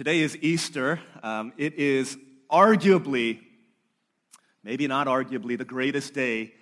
Today 0.00 0.20
is 0.20 0.34
Easter. 0.40 0.98
Um, 1.22 1.52
it 1.58 1.74
is 1.74 2.16
arguably, 2.50 3.40
maybe 4.64 4.86
not 4.86 5.08
arguably, 5.08 5.58
the 5.58 5.66
greatest 5.66 6.14
day 6.14 6.54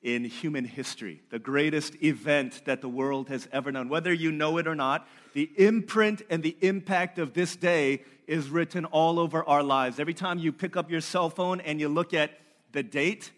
in 0.00 0.22
human 0.22 0.64
history, 0.64 1.20
the 1.28 1.40
greatest 1.40 2.00
event 2.04 2.62
that 2.66 2.82
the 2.82 2.88
world 2.88 3.30
has 3.30 3.48
ever 3.50 3.72
known. 3.72 3.88
Whether 3.88 4.12
you 4.12 4.30
know 4.30 4.58
it 4.58 4.68
or 4.68 4.76
not, 4.76 5.08
the 5.32 5.50
imprint 5.56 6.22
and 6.30 6.40
the 6.40 6.56
impact 6.60 7.18
of 7.18 7.34
this 7.34 7.56
day 7.56 8.04
is 8.28 8.48
written 8.48 8.84
all 8.84 9.18
over 9.18 9.42
our 9.42 9.64
lives. 9.64 9.98
Every 9.98 10.14
time 10.14 10.38
you 10.38 10.52
pick 10.52 10.76
up 10.76 10.88
your 10.88 11.00
cell 11.00 11.30
phone 11.30 11.60
and 11.62 11.80
you 11.80 11.88
look 11.88 12.14
at 12.14 12.30
the 12.70 12.84
date, 12.84 13.32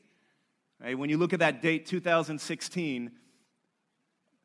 right, 0.84 0.98
when 0.98 1.09
you 1.09 1.16
look 1.16 1.32
at 1.32 1.38
that 1.38 1.62
date, 1.62 1.86
2016, 1.86 3.11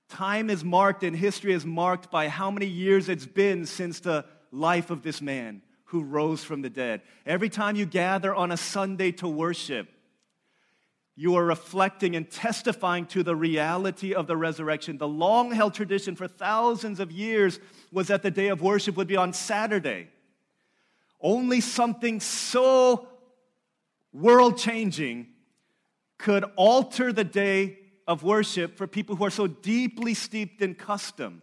time 0.07 0.49
is 0.49 0.63
marked 0.63 1.03
and 1.03 1.17
history 1.17 1.51
is 1.51 1.65
marked 1.65 2.09
by 2.09 2.29
how 2.29 2.49
many 2.49 2.65
years 2.65 3.09
it's 3.09 3.25
been 3.25 3.65
since 3.65 3.99
the 3.99 4.23
life 4.51 4.89
of 4.89 5.01
this 5.01 5.21
man 5.21 5.61
who 5.85 6.03
rose 6.03 6.43
from 6.43 6.61
the 6.61 6.69
dead. 6.69 7.01
Every 7.25 7.49
time 7.49 7.75
you 7.75 7.85
gather 7.85 8.33
on 8.33 8.51
a 8.51 8.57
Sunday 8.57 9.11
to 9.13 9.27
worship, 9.27 9.89
you 11.15 11.35
are 11.35 11.45
reflecting 11.45 12.15
and 12.15 12.29
testifying 12.29 13.05
to 13.07 13.23
the 13.23 13.35
reality 13.35 14.13
of 14.13 14.27
the 14.27 14.37
resurrection. 14.37 14.97
The 14.97 15.07
long 15.07 15.51
held 15.51 15.73
tradition 15.73 16.15
for 16.15 16.27
thousands 16.27 16.99
of 16.99 17.11
years 17.11 17.59
was 17.91 18.07
that 18.07 18.23
the 18.23 18.31
day 18.31 18.47
of 18.47 18.61
worship 18.61 18.95
would 18.95 19.07
be 19.07 19.17
on 19.17 19.33
Saturday. 19.33 20.07
Only 21.19 21.61
something 21.61 22.19
so 22.19 23.07
world 24.13 24.57
changing 24.57 25.27
could 26.17 26.45
alter 26.55 27.11
the 27.11 27.23
day 27.23 27.79
of 28.07 28.23
worship 28.23 28.77
for 28.77 28.87
people 28.87 29.15
who 29.15 29.25
are 29.25 29.29
so 29.29 29.47
deeply 29.47 30.13
steeped 30.13 30.61
in 30.61 30.75
custom. 30.75 31.41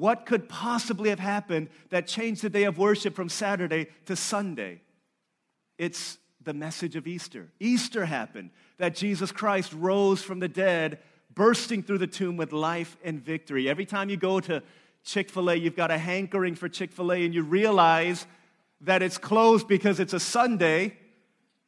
What 0.00 0.24
could 0.24 0.48
possibly 0.48 1.10
have 1.10 1.18
happened 1.18 1.68
that 1.90 2.06
changed 2.06 2.40
the 2.40 2.48
day 2.48 2.64
of 2.64 2.78
worship 2.78 3.14
from 3.14 3.28
Saturday 3.28 3.88
to 4.06 4.16
Sunday? 4.16 4.80
It's 5.76 6.16
the 6.42 6.54
message 6.54 6.96
of 6.96 7.06
Easter. 7.06 7.48
Easter 7.60 8.06
happened, 8.06 8.48
that 8.78 8.94
Jesus 8.94 9.30
Christ 9.30 9.74
rose 9.74 10.22
from 10.22 10.38
the 10.38 10.48
dead, 10.48 11.00
bursting 11.34 11.82
through 11.82 11.98
the 11.98 12.06
tomb 12.06 12.38
with 12.38 12.54
life 12.54 12.96
and 13.04 13.22
victory. 13.22 13.68
Every 13.68 13.84
time 13.84 14.08
you 14.08 14.16
go 14.16 14.40
to 14.40 14.62
Chick 15.04 15.28
fil 15.28 15.50
A, 15.50 15.54
you've 15.54 15.76
got 15.76 15.90
a 15.90 15.98
hankering 15.98 16.54
for 16.54 16.70
Chick 16.70 16.92
fil 16.92 17.12
A, 17.12 17.22
and 17.22 17.34
you 17.34 17.42
realize 17.42 18.26
that 18.80 19.02
it's 19.02 19.18
closed 19.18 19.68
because 19.68 20.00
it's 20.00 20.14
a 20.14 20.20
Sunday 20.20 20.96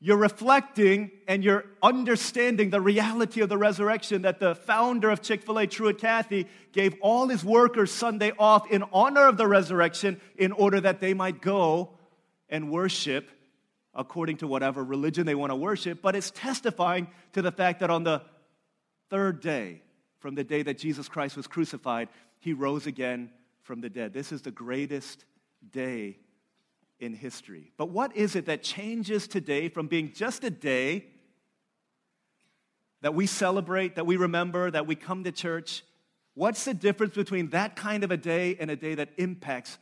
you're 0.04 0.16
reflecting 0.16 1.12
and 1.28 1.44
you're 1.44 1.64
understanding 1.80 2.70
the 2.70 2.80
reality 2.80 3.40
of 3.40 3.48
the 3.48 3.56
resurrection 3.56 4.22
that 4.22 4.40
the 4.40 4.56
founder 4.56 5.10
of 5.10 5.22
Chick 5.22 5.42
fil 5.42 5.58
A, 5.58 5.66
Truett 5.68 5.98
Cathy, 5.98 6.48
gave 6.72 6.96
all 7.00 7.28
his 7.28 7.44
workers 7.44 7.92
Sunday 7.92 8.32
off 8.36 8.68
in 8.68 8.82
honor 8.92 9.28
of 9.28 9.36
the 9.36 9.46
resurrection 9.46 10.20
in 10.36 10.50
order 10.50 10.80
that 10.80 10.98
they 10.98 11.14
might 11.14 11.40
go 11.40 11.90
and 12.48 12.68
worship 12.68 13.30
according 13.94 14.38
to 14.38 14.48
whatever 14.48 14.82
religion 14.82 15.24
they 15.24 15.36
want 15.36 15.52
to 15.52 15.56
worship. 15.56 16.02
But 16.02 16.16
it's 16.16 16.32
testifying 16.32 17.06
to 17.34 17.40
the 17.40 17.52
fact 17.52 17.78
that 17.78 17.90
on 17.90 18.02
the 18.02 18.22
third 19.08 19.40
day, 19.40 19.82
from 20.18 20.34
the 20.34 20.42
day 20.42 20.64
that 20.64 20.78
Jesus 20.78 21.08
Christ 21.08 21.36
was 21.36 21.46
crucified, 21.46 22.08
he 22.40 22.54
rose 22.54 22.88
again 22.88 23.30
from 23.62 23.80
the 23.80 23.88
dead. 23.88 24.12
This 24.12 24.32
is 24.32 24.42
the 24.42 24.50
greatest 24.50 25.24
day 25.70 26.18
in 27.02 27.14
history. 27.14 27.72
But 27.76 27.90
what 27.90 28.16
is 28.16 28.36
it 28.36 28.46
that 28.46 28.62
changes 28.62 29.26
today 29.26 29.68
from 29.68 29.88
being 29.88 30.12
just 30.14 30.44
a 30.44 30.50
day 30.50 31.06
that 33.00 33.12
we 33.14 33.26
celebrate, 33.26 33.96
that 33.96 34.06
we 34.06 34.16
remember, 34.16 34.70
that 34.70 34.86
we 34.86 34.94
come 34.94 35.24
to 35.24 35.32
church? 35.32 35.82
What's 36.34 36.64
the 36.64 36.72
difference 36.72 37.14
between 37.14 37.48
that 37.50 37.74
kind 37.74 38.04
of 38.04 38.12
a 38.12 38.16
day 38.16 38.56
and 38.58 38.70
a 38.70 38.76
day 38.76 38.94
that 38.94 39.10
impacts 39.18 39.78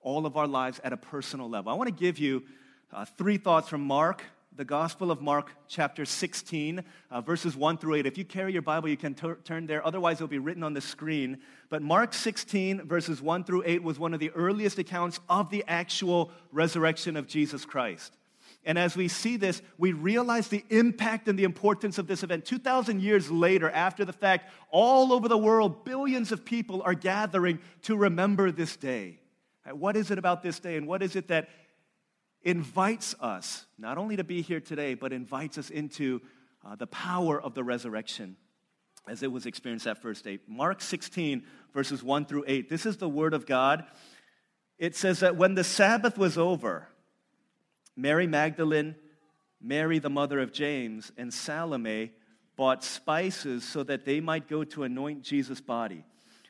all 0.00 0.24
of 0.26 0.36
our 0.36 0.46
lives 0.46 0.80
at 0.84 0.92
a 0.92 0.96
personal 0.96 1.50
level? 1.50 1.72
I 1.72 1.74
want 1.74 1.88
to 1.88 1.94
give 1.94 2.18
you 2.18 2.44
uh, 2.92 3.04
three 3.04 3.36
thoughts 3.36 3.68
from 3.68 3.82
Mark 3.82 4.22
the 4.56 4.64
Gospel 4.64 5.10
of 5.10 5.20
Mark, 5.20 5.52
chapter 5.68 6.04
16, 6.04 6.82
uh, 7.10 7.20
verses 7.20 7.56
1 7.56 7.78
through 7.78 7.94
8. 7.94 8.06
If 8.06 8.18
you 8.18 8.24
carry 8.24 8.52
your 8.52 8.62
Bible, 8.62 8.88
you 8.88 8.96
can 8.96 9.14
t- 9.14 9.32
turn 9.44 9.66
there. 9.66 9.84
Otherwise, 9.86 10.16
it'll 10.16 10.26
be 10.26 10.38
written 10.38 10.64
on 10.64 10.74
the 10.74 10.80
screen. 10.80 11.38
But 11.68 11.82
Mark 11.82 12.12
16, 12.12 12.86
verses 12.86 13.22
1 13.22 13.44
through 13.44 13.62
8, 13.64 13.82
was 13.82 13.98
one 13.98 14.12
of 14.12 14.18
the 14.18 14.30
earliest 14.30 14.78
accounts 14.78 15.20
of 15.28 15.50
the 15.50 15.64
actual 15.68 16.32
resurrection 16.50 17.16
of 17.16 17.28
Jesus 17.28 17.64
Christ. 17.64 18.16
And 18.64 18.76
as 18.76 18.96
we 18.96 19.08
see 19.08 19.36
this, 19.36 19.62
we 19.78 19.92
realize 19.92 20.48
the 20.48 20.64
impact 20.68 21.28
and 21.28 21.38
the 21.38 21.44
importance 21.44 21.96
of 21.98 22.08
this 22.08 22.22
event. 22.22 22.44
2,000 22.44 23.00
years 23.00 23.30
later, 23.30 23.70
after 23.70 24.04
the 24.04 24.12
fact, 24.12 24.50
all 24.70 25.12
over 25.12 25.28
the 25.28 25.38
world, 25.38 25.84
billions 25.84 26.32
of 26.32 26.44
people 26.44 26.82
are 26.82 26.94
gathering 26.94 27.60
to 27.82 27.96
remember 27.96 28.50
this 28.50 28.76
day. 28.76 29.20
What 29.70 29.96
is 29.96 30.10
it 30.10 30.18
about 30.18 30.42
this 30.42 30.58
day, 30.58 30.76
and 30.76 30.86
what 30.86 31.02
is 31.02 31.14
it 31.14 31.28
that 31.28 31.48
invites 32.42 33.14
us 33.20 33.66
not 33.78 33.98
only 33.98 34.16
to 34.16 34.24
be 34.24 34.42
here 34.42 34.60
today, 34.60 34.94
but 34.94 35.12
invites 35.12 35.58
us 35.58 35.70
into 35.70 36.20
uh, 36.64 36.76
the 36.76 36.86
power 36.86 37.40
of 37.40 37.54
the 37.54 37.64
resurrection 37.64 38.36
as 39.08 39.22
it 39.22 39.32
was 39.32 39.46
experienced 39.46 39.86
that 39.86 40.00
first 40.00 40.24
day. 40.24 40.38
Mark 40.46 40.80
16, 40.80 41.44
verses 41.72 42.02
1 42.02 42.26
through 42.26 42.44
8. 42.46 42.68
This 42.68 42.86
is 42.86 42.96
the 42.98 43.08
word 43.08 43.34
of 43.34 43.46
God. 43.46 43.84
It 44.78 44.94
says 44.94 45.20
that 45.20 45.36
when 45.36 45.54
the 45.54 45.64
Sabbath 45.64 46.16
was 46.16 46.38
over, 46.38 46.88
Mary 47.96 48.26
Magdalene, 48.26 48.94
Mary, 49.60 49.98
the 49.98 50.10
mother 50.10 50.38
of 50.38 50.52
James, 50.52 51.12
and 51.18 51.32
Salome 51.32 52.12
bought 52.56 52.84
spices 52.84 53.64
so 53.64 53.82
that 53.82 54.04
they 54.04 54.20
might 54.20 54.48
go 54.48 54.64
to 54.64 54.84
anoint 54.84 55.22
Jesus' 55.22 55.60
body. 55.60 56.04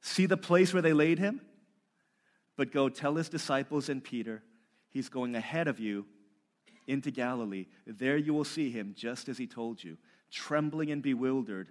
See 0.00 0.26
the 0.26 0.36
place 0.36 0.72
where 0.72 0.82
they 0.82 0.92
laid 0.92 1.18
him? 1.18 1.40
But 2.56 2.72
go 2.72 2.88
tell 2.88 3.14
his 3.14 3.28
disciples 3.28 3.88
and 3.88 4.02
Peter, 4.02 4.42
he's 4.90 5.08
going 5.08 5.34
ahead 5.34 5.68
of 5.68 5.78
you 5.78 6.06
into 6.86 7.10
Galilee. 7.10 7.66
There 7.86 8.16
you 8.16 8.34
will 8.34 8.44
see 8.44 8.70
him 8.70 8.94
just 8.96 9.28
as 9.28 9.38
he 9.38 9.46
told 9.46 9.82
you. 9.82 9.96
Trembling 10.30 10.90
and 10.90 11.02
bewildered, 11.02 11.70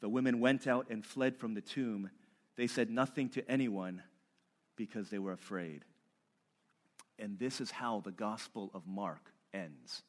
the 0.00 0.08
women 0.08 0.40
went 0.40 0.66
out 0.66 0.86
and 0.90 1.04
fled 1.04 1.36
from 1.36 1.54
the 1.54 1.60
tomb. 1.60 2.10
They 2.56 2.66
said 2.66 2.90
nothing 2.90 3.28
to 3.30 3.50
anyone 3.50 4.02
because 4.76 5.10
they 5.10 5.18
were 5.18 5.32
afraid. 5.32 5.84
And 7.18 7.38
this 7.38 7.60
is 7.60 7.70
how 7.70 8.00
the 8.00 8.12
Gospel 8.12 8.70
of 8.72 8.86
Mark 8.86 9.32
ends. 9.52 10.02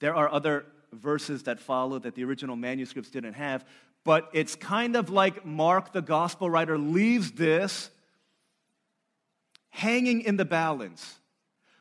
There 0.00 0.14
are 0.14 0.28
other 0.28 0.66
verses 0.92 1.44
that 1.44 1.60
follow 1.60 1.98
that 2.00 2.14
the 2.14 2.24
original 2.24 2.56
manuscripts 2.56 3.10
didn't 3.10 3.34
have, 3.34 3.64
but 4.04 4.28
it's 4.32 4.54
kind 4.54 4.96
of 4.96 5.08
like 5.08 5.46
Mark, 5.46 5.92
the 5.92 6.02
gospel 6.02 6.50
writer, 6.50 6.78
leaves 6.78 7.32
this 7.32 7.90
hanging 9.70 10.20
in 10.20 10.36
the 10.36 10.44
balance. 10.44 11.18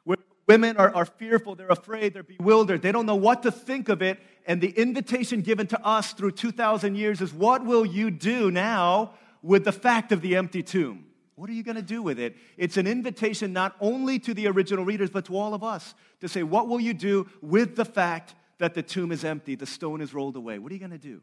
Where 0.05 0.17
women 0.47 0.77
are, 0.77 0.93
are 0.95 1.05
fearful, 1.05 1.55
they're 1.55 1.67
afraid, 1.67 2.13
they're 2.13 2.23
bewildered, 2.23 2.81
they 2.81 2.91
don't 2.91 3.05
know 3.05 3.15
what 3.15 3.43
to 3.43 3.51
think 3.51 3.89
of 3.89 4.01
it. 4.01 4.19
And 4.47 4.61
the 4.61 4.69
invitation 4.69 5.41
given 5.41 5.67
to 5.67 5.85
us 5.85 6.13
through 6.13 6.31
2,000 6.31 6.95
years 6.95 7.21
is 7.21 7.33
what 7.33 7.65
will 7.65 7.85
you 7.85 8.09
do 8.09 8.49
now 8.49 9.13
with 9.41 9.65
the 9.65 9.71
fact 9.71 10.11
of 10.11 10.21
the 10.21 10.37
empty 10.37 10.63
tomb? 10.63 11.05
What 11.35 11.49
are 11.49 11.53
you 11.53 11.63
going 11.63 11.75
to 11.75 11.81
do 11.81 12.01
with 12.01 12.19
it? 12.19 12.35
It's 12.57 12.77
an 12.77 12.87
invitation 12.87 13.53
not 13.53 13.75
only 13.81 14.19
to 14.19 14.33
the 14.33 14.47
original 14.47 14.85
readers, 14.85 15.09
but 15.09 15.25
to 15.25 15.37
all 15.37 15.53
of 15.53 15.63
us 15.63 15.95
to 16.21 16.29
say, 16.29 16.43
What 16.43 16.67
will 16.67 16.79
you 16.79 16.93
do 16.93 17.27
with 17.41 17.75
the 17.75 17.85
fact 17.85 18.35
that 18.59 18.75
the 18.75 18.83
tomb 18.83 19.11
is 19.11 19.23
empty, 19.23 19.55
the 19.55 19.65
stone 19.65 19.99
is 19.99 20.13
rolled 20.13 20.35
away? 20.35 20.59
What 20.59 20.71
are 20.71 20.75
you 20.75 20.79
going 20.79 20.91
to 20.91 20.97
do? 20.97 21.21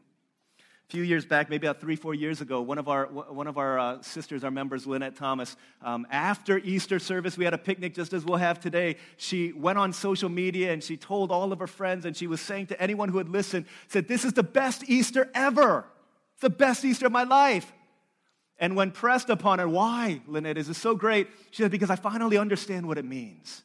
Few 0.91 1.03
years 1.03 1.25
back, 1.25 1.49
maybe 1.49 1.65
about 1.65 1.79
three, 1.79 1.95
four 1.95 2.13
years 2.13 2.41
ago, 2.41 2.61
one 2.61 2.77
of 2.77 2.89
our, 2.89 3.05
one 3.05 3.47
of 3.47 3.57
our 3.57 3.79
uh, 3.79 4.01
sisters, 4.01 4.43
our 4.43 4.51
members, 4.51 4.85
Lynette 4.85 5.15
Thomas, 5.15 5.55
um, 5.81 6.05
after 6.11 6.57
Easter 6.57 6.99
service, 6.99 7.37
we 7.37 7.45
had 7.45 7.53
a 7.53 7.57
picnic 7.57 7.95
just 7.95 8.11
as 8.11 8.25
we'll 8.25 8.35
have 8.35 8.59
today. 8.59 8.97
She 9.15 9.53
went 9.53 9.77
on 9.77 9.93
social 9.93 10.27
media 10.27 10.73
and 10.73 10.83
she 10.83 10.97
told 10.97 11.31
all 11.31 11.53
of 11.53 11.59
her 11.59 11.67
friends, 11.67 12.03
and 12.03 12.15
she 12.15 12.27
was 12.27 12.41
saying 12.41 12.67
to 12.67 12.81
anyone 12.81 13.07
who 13.07 13.19
had 13.19 13.29
listened, 13.29 13.67
said, 13.87 14.09
This 14.09 14.25
is 14.25 14.33
the 14.33 14.43
best 14.43 14.83
Easter 14.89 15.31
ever. 15.33 15.85
It's 16.33 16.41
the 16.41 16.49
best 16.49 16.83
Easter 16.83 17.05
of 17.05 17.13
my 17.13 17.23
life. 17.23 17.71
And 18.57 18.75
when 18.75 18.91
pressed 18.91 19.29
upon 19.29 19.59
her, 19.59 19.69
why, 19.69 20.21
Lynette, 20.27 20.57
is 20.57 20.67
this 20.67 20.77
so 20.77 20.93
great? 20.93 21.29
She 21.51 21.63
said, 21.63 21.71
Because 21.71 21.89
I 21.89 21.95
finally 21.95 22.37
understand 22.37 22.85
what 22.85 22.97
it 22.97 23.05
means. 23.05 23.63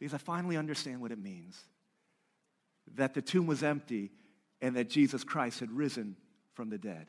Because 0.00 0.14
I 0.14 0.18
finally 0.18 0.56
understand 0.56 1.00
what 1.00 1.12
it 1.12 1.18
means. 1.22 1.56
That 2.96 3.14
the 3.14 3.22
tomb 3.22 3.46
was 3.46 3.62
empty 3.62 4.10
and 4.62 4.76
that 4.76 4.88
Jesus 4.88 5.24
Christ 5.24 5.60
had 5.60 5.70
risen 5.70 6.16
from 6.54 6.70
the 6.70 6.78
dead. 6.78 7.08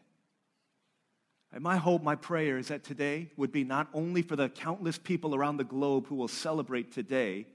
And 1.54 1.64
my 1.64 1.78
hope, 1.78 2.02
my 2.02 2.16
prayer 2.16 2.58
is 2.58 2.70
that 2.70 2.84
today 2.84 3.30
would 3.38 3.52
be 3.52 3.64
not 3.64 3.88
only 3.94 4.24
for 4.24 4.36
the 4.36 4.50
countless 4.50 4.98
people 4.98 5.36
around 5.36 5.58
the 5.58 5.64
globe 5.64 6.08
who 6.08 6.16
will 6.16 6.28
celebrate 6.28 6.92
today 6.92 7.46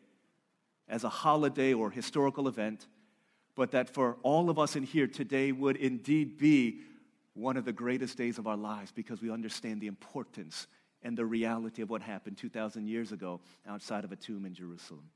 as 0.88 1.02
a 1.02 1.08
holiday 1.08 1.74
or 1.74 1.90
historical 1.90 2.46
event, 2.46 2.86
but 3.56 3.72
that 3.72 3.90
for 3.90 4.16
all 4.22 4.50
of 4.50 4.58
us 4.58 4.76
in 4.76 4.84
here, 4.84 5.08
today 5.08 5.50
would 5.50 5.76
indeed 5.76 6.38
be 6.38 6.80
one 7.34 7.56
of 7.56 7.64
the 7.64 7.72
greatest 7.72 8.16
days 8.16 8.38
of 8.38 8.46
our 8.46 8.56
lives 8.56 8.92
because 8.92 9.20
we 9.20 9.32
understand 9.32 9.80
the 9.80 9.88
importance 9.88 10.68
and 11.02 11.16
the 11.16 11.26
reality 11.26 11.82
of 11.82 11.90
what 11.90 12.02
happened 12.02 12.36
2,000 12.36 12.86
years 12.86 13.10
ago 13.10 13.40
outside 13.66 14.04
of 14.04 14.12
a 14.12 14.16
tomb 14.16 14.46
in 14.46 14.54
Jerusalem. 14.54 15.10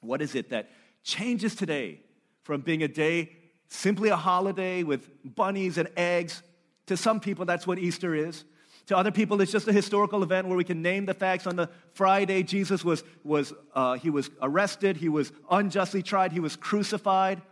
What 0.00 0.20
is 0.20 0.34
it 0.34 0.50
that 0.50 0.70
changes 1.04 1.54
today 1.54 2.00
from 2.42 2.60
being 2.60 2.82
a 2.82 2.88
day 2.88 3.30
simply 3.68 4.08
a 4.10 4.16
holiday 4.16 4.82
with 4.82 5.08
bunnies 5.24 5.78
and 5.78 5.88
eggs 5.96 6.42
to 6.86 6.96
some 6.96 7.20
people, 7.20 7.44
that's 7.44 7.66
what 7.66 7.78
Easter 7.78 8.14
is. 8.14 8.44
To 8.86 8.96
other 8.96 9.10
people, 9.10 9.40
it's 9.40 9.50
just 9.50 9.66
a 9.66 9.72
historical 9.72 10.22
event 10.22 10.46
where 10.46 10.56
we 10.56 10.62
can 10.62 10.80
name 10.80 11.06
the 11.06 11.14
facts. 11.14 11.46
On 11.46 11.56
the 11.56 11.68
Friday, 11.92 12.44
Jesus 12.44 12.84
was, 12.84 13.02
was, 13.24 13.52
uh, 13.74 13.94
he 13.94 14.10
was 14.10 14.30
arrested, 14.40 14.96
he 14.96 15.08
was 15.08 15.32
unjustly 15.50 16.02
tried, 16.02 16.30
he 16.30 16.38
was 16.38 16.54
crucified, 16.54 17.42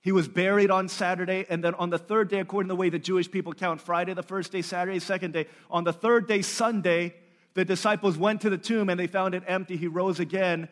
he 0.00 0.10
was 0.10 0.26
buried 0.26 0.72
on 0.72 0.88
Saturday, 0.88 1.46
and 1.48 1.62
then 1.62 1.74
on 1.76 1.90
the 1.90 1.98
third 1.98 2.28
day, 2.28 2.40
according 2.40 2.68
to 2.68 2.72
the 2.72 2.76
way 2.76 2.90
the 2.90 2.98
Jewish 2.98 3.30
people 3.30 3.52
count, 3.52 3.80
Friday 3.80 4.12
the 4.14 4.24
first 4.24 4.50
day, 4.50 4.62
Saturday 4.62 4.98
second 4.98 5.32
day, 5.32 5.46
on 5.70 5.84
the 5.84 5.92
third 5.92 6.26
day, 6.26 6.42
Sunday, 6.42 7.14
the 7.54 7.64
disciples 7.64 8.18
went 8.18 8.40
to 8.40 8.50
the 8.50 8.58
tomb 8.58 8.88
and 8.88 8.98
they 8.98 9.06
found 9.06 9.34
it 9.34 9.44
empty. 9.46 9.76
He 9.76 9.86
rose 9.86 10.20
again. 10.20 10.68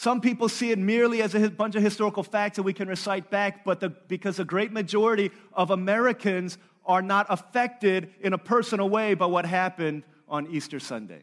Some 0.00 0.22
people 0.22 0.48
see 0.48 0.70
it 0.70 0.78
merely 0.78 1.20
as 1.20 1.34
a 1.34 1.50
bunch 1.50 1.74
of 1.74 1.82
historical 1.82 2.22
facts 2.22 2.56
that 2.56 2.62
we 2.62 2.72
can 2.72 2.88
recite 2.88 3.28
back, 3.28 3.66
but 3.66 3.80
the, 3.80 3.90
because 3.90 4.38
the 4.38 4.46
great 4.46 4.72
majority 4.72 5.30
of 5.52 5.70
Americans 5.70 6.56
are 6.86 7.02
not 7.02 7.26
affected 7.28 8.08
in 8.22 8.32
a 8.32 8.38
personal 8.38 8.88
way 8.88 9.12
by 9.12 9.26
what 9.26 9.44
happened 9.44 10.04
on 10.26 10.46
Easter 10.46 10.80
Sunday. 10.80 11.20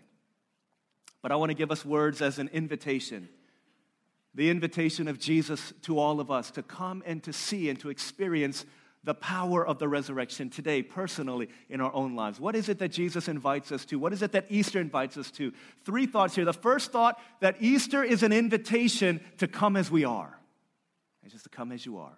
But 1.24 1.32
I 1.32 1.38
want 1.38 1.50
to 1.50 1.56
give 1.56 1.72
us 1.72 1.84
words 1.84 2.22
as 2.22 2.38
an 2.38 2.52
invitation 2.54 3.30
the 4.36 4.52
invitation 4.52 5.08
of 5.08 5.18
Jesus 5.18 5.74
to 5.82 5.98
all 5.98 6.20
of 6.20 6.30
us 6.30 6.52
to 6.52 6.62
come 6.62 7.02
and 7.08 7.24
to 7.24 7.34
see 7.34 7.72
and 7.72 7.80
to 7.80 7.90
experience 7.90 8.68
the 9.08 9.14
power 9.14 9.66
of 9.66 9.80
the 9.80 9.88
resurrection 9.88 10.50
today, 10.50 10.84
personally, 10.84 11.48
in 11.70 11.80
our 11.80 11.94
own 11.94 12.14
lives. 12.14 12.42
What 12.42 12.58
is 12.58 12.68
it 12.68 12.80
that 12.80 12.90
Jesus 12.90 13.30
invites 13.30 13.72
us 13.72 13.86
to? 13.86 13.98
What 13.98 14.12
is 14.12 14.22
it 14.22 14.34
that 14.34 14.48
Easter 14.50 14.82
invites 14.82 15.16
us 15.16 15.32
to? 15.32 15.54
Three 15.86 16.06
thoughts 16.06 16.36
here. 16.36 16.44
The 16.44 16.52
first 16.52 16.92
thought 16.92 17.18
that 17.40 17.56
Easter 17.62 18.04
is 18.04 18.22
an 18.22 18.34
invitation 18.34 19.22
to 19.38 19.48
come 19.48 19.78
as 19.78 19.90
we 19.90 20.04
are, 20.04 20.38
just 21.30 21.46
to 21.46 21.50
come 21.50 21.72
as 21.72 21.86
you 21.86 22.00
are. 22.00 22.18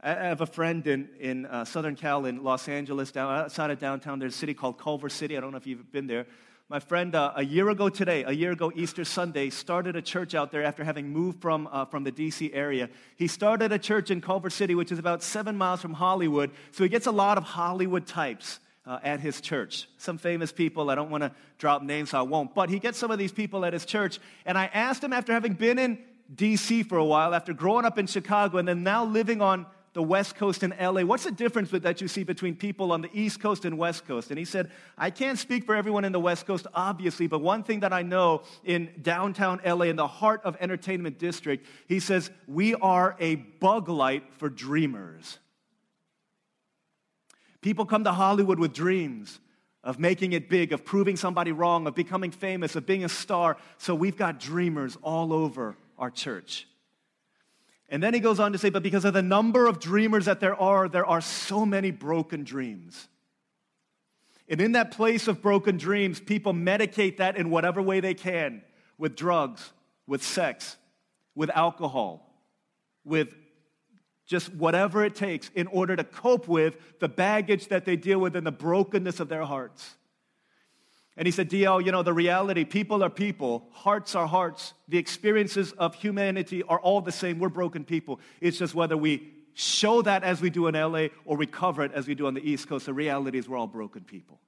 I 0.00 0.10
have 0.10 0.42
a 0.42 0.46
friend 0.46 0.86
in, 0.86 1.08
in 1.18 1.46
uh, 1.46 1.64
Southern 1.64 1.96
Cal, 1.96 2.24
in 2.24 2.44
Los 2.44 2.68
Angeles, 2.68 3.10
down, 3.10 3.34
outside 3.34 3.72
of 3.72 3.80
downtown. 3.80 4.20
There's 4.20 4.36
a 4.36 4.38
city 4.38 4.54
called 4.54 4.78
Culver 4.78 5.08
City. 5.08 5.36
I 5.36 5.40
don't 5.40 5.50
know 5.50 5.56
if 5.56 5.66
you've 5.66 5.90
been 5.90 6.06
there. 6.06 6.26
My 6.70 6.80
friend, 6.80 7.14
uh, 7.14 7.34
a 7.36 7.44
year 7.44 7.68
ago 7.68 7.90
today, 7.90 8.24
a 8.24 8.32
year 8.32 8.52
ago 8.52 8.72
Easter 8.74 9.04
Sunday, 9.04 9.50
started 9.50 9.96
a 9.96 10.02
church 10.02 10.34
out 10.34 10.50
there 10.50 10.62
after 10.62 10.82
having 10.82 11.10
moved 11.10 11.42
from, 11.42 11.68
uh, 11.70 11.84
from 11.84 12.04
the 12.04 12.10
DC 12.10 12.50
area. 12.54 12.88
He 13.16 13.26
started 13.26 13.70
a 13.70 13.78
church 13.78 14.10
in 14.10 14.22
Culver 14.22 14.48
City, 14.48 14.74
which 14.74 14.90
is 14.90 14.98
about 14.98 15.22
seven 15.22 15.58
miles 15.58 15.82
from 15.82 15.92
Hollywood. 15.92 16.50
So 16.72 16.82
he 16.82 16.88
gets 16.88 17.06
a 17.06 17.12
lot 17.12 17.36
of 17.36 17.44
Hollywood 17.44 18.06
types. 18.06 18.60
Uh, 18.86 18.98
at 19.02 19.18
his 19.18 19.40
church. 19.40 19.88
Some 19.96 20.18
famous 20.18 20.52
people, 20.52 20.90
I 20.90 20.94
don't 20.94 21.08
want 21.08 21.22
to 21.22 21.32
drop 21.56 21.80
names, 21.80 22.10
so 22.10 22.18
I 22.18 22.22
won't, 22.22 22.54
but 22.54 22.68
he 22.68 22.78
gets 22.78 22.98
some 22.98 23.10
of 23.10 23.18
these 23.18 23.32
people 23.32 23.64
at 23.64 23.72
his 23.72 23.86
church. 23.86 24.20
And 24.44 24.58
I 24.58 24.66
asked 24.66 25.02
him 25.02 25.14
after 25.14 25.32
having 25.32 25.54
been 25.54 25.78
in 25.78 25.98
DC 26.34 26.86
for 26.86 26.98
a 26.98 27.04
while, 27.04 27.34
after 27.34 27.54
growing 27.54 27.86
up 27.86 27.98
in 27.98 28.06
Chicago, 28.06 28.58
and 28.58 28.68
then 28.68 28.82
now 28.82 29.06
living 29.06 29.40
on 29.40 29.64
the 29.94 30.02
West 30.02 30.34
Coast 30.34 30.62
and 30.62 30.74
LA. 30.78 31.02
What's 31.02 31.24
the 31.24 31.30
difference 31.30 31.70
that 31.70 32.00
you 32.00 32.08
see 32.08 32.24
between 32.24 32.56
people 32.56 32.92
on 32.92 33.00
the 33.00 33.10
East 33.12 33.40
Coast 33.40 33.64
and 33.64 33.78
West 33.78 34.06
Coast? 34.06 34.30
And 34.30 34.38
he 34.38 34.44
said, 34.44 34.70
I 34.98 35.10
can't 35.10 35.38
speak 35.38 35.64
for 35.64 35.74
everyone 35.74 36.04
in 36.04 36.12
the 36.12 36.20
West 36.20 36.46
Coast, 36.46 36.66
obviously, 36.74 37.28
but 37.28 37.40
one 37.40 37.62
thing 37.62 37.80
that 37.80 37.92
I 37.92 38.02
know 38.02 38.42
in 38.64 38.90
downtown 39.00 39.60
LA, 39.64 39.86
in 39.86 39.96
the 39.96 40.06
heart 40.06 40.42
of 40.44 40.56
entertainment 40.60 41.18
district, 41.18 41.66
he 41.86 42.00
says, 42.00 42.30
we 42.48 42.74
are 42.74 43.16
a 43.20 43.36
bug 43.36 43.88
light 43.88 44.24
for 44.34 44.50
dreamers. 44.50 45.38
People 47.60 47.86
come 47.86 48.04
to 48.04 48.12
Hollywood 48.12 48.58
with 48.58 48.74
dreams 48.74 49.38
of 49.84 50.00
making 50.00 50.32
it 50.32 50.48
big, 50.48 50.72
of 50.72 50.84
proving 50.84 51.16
somebody 51.16 51.52
wrong, 51.52 51.86
of 51.86 51.94
becoming 51.94 52.32
famous, 52.32 52.74
of 52.74 52.84
being 52.84 53.04
a 53.04 53.08
star. 53.08 53.56
So 53.78 53.94
we've 53.94 54.16
got 54.16 54.40
dreamers 54.40 54.98
all 55.02 55.32
over 55.32 55.76
our 55.98 56.10
church. 56.10 56.66
And 57.94 58.02
then 58.02 58.12
he 58.12 58.18
goes 58.18 58.40
on 58.40 58.50
to 58.50 58.58
say, 58.58 58.70
but 58.70 58.82
because 58.82 59.04
of 59.04 59.14
the 59.14 59.22
number 59.22 59.68
of 59.68 59.78
dreamers 59.78 60.24
that 60.24 60.40
there 60.40 60.60
are, 60.60 60.88
there 60.88 61.06
are 61.06 61.20
so 61.20 61.64
many 61.64 61.92
broken 61.92 62.42
dreams. 62.42 63.06
And 64.48 64.60
in 64.60 64.72
that 64.72 64.90
place 64.90 65.28
of 65.28 65.40
broken 65.40 65.76
dreams, 65.76 66.18
people 66.18 66.52
medicate 66.52 67.18
that 67.18 67.36
in 67.36 67.50
whatever 67.50 67.80
way 67.80 68.00
they 68.00 68.14
can 68.14 68.62
with 68.98 69.14
drugs, 69.14 69.72
with 70.08 70.24
sex, 70.24 70.76
with 71.36 71.50
alcohol, 71.50 72.34
with 73.04 73.32
just 74.26 74.52
whatever 74.52 75.04
it 75.04 75.14
takes 75.14 75.48
in 75.54 75.68
order 75.68 75.94
to 75.94 76.02
cope 76.02 76.48
with 76.48 76.98
the 76.98 77.08
baggage 77.08 77.68
that 77.68 77.84
they 77.84 77.94
deal 77.94 78.18
with 78.18 78.34
and 78.34 78.44
the 78.44 78.50
brokenness 78.50 79.20
of 79.20 79.28
their 79.28 79.44
hearts. 79.44 79.94
And 81.16 81.26
he 81.26 81.32
said, 81.32 81.48
DL, 81.48 81.84
you 81.84 81.92
know, 81.92 82.02
the 82.02 82.12
reality, 82.12 82.64
people 82.64 83.04
are 83.04 83.10
people, 83.10 83.68
hearts 83.70 84.16
are 84.16 84.26
hearts. 84.26 84.74
The 84.88 84.98
experiences 84.98 85.72
of 85.72 85.94
humanity 85.94 86.62
are 86.64 86.80
all 86.80 87.00
the 87.00 87.12
same. 87.12 87.38
We're 87.38 87.48
broken 87.48 87.84
people. 87.84 88.18
It's 88.40 88.58
just 88.58 88.74
whether 88.74 88.96
we 88.96 89.32
show 89.54 90.02
that 90.02 90.24
as 90.24 90.40
we 90.40 90.50
do 90.50 90.66
in 90.66 90.74
LA 90.74 91.06
or 91.24 91.36
we 91.36 91.46
cover 91.46 91.84
it 91.84 91.92
as 91.92 92.08
we 92.08 92.16
do 92.16 92.26
on 92.26 92.34
the 92.34 92.48
East 92.48 92.68
Coast. 92.68 92.86
The 92.86 92.94
reality 92.94 93.38
is 93.38 93.48
we're 93.48 93.56
all 93.56 93.68
broken 93.68 94.02
people. 94.02 94.40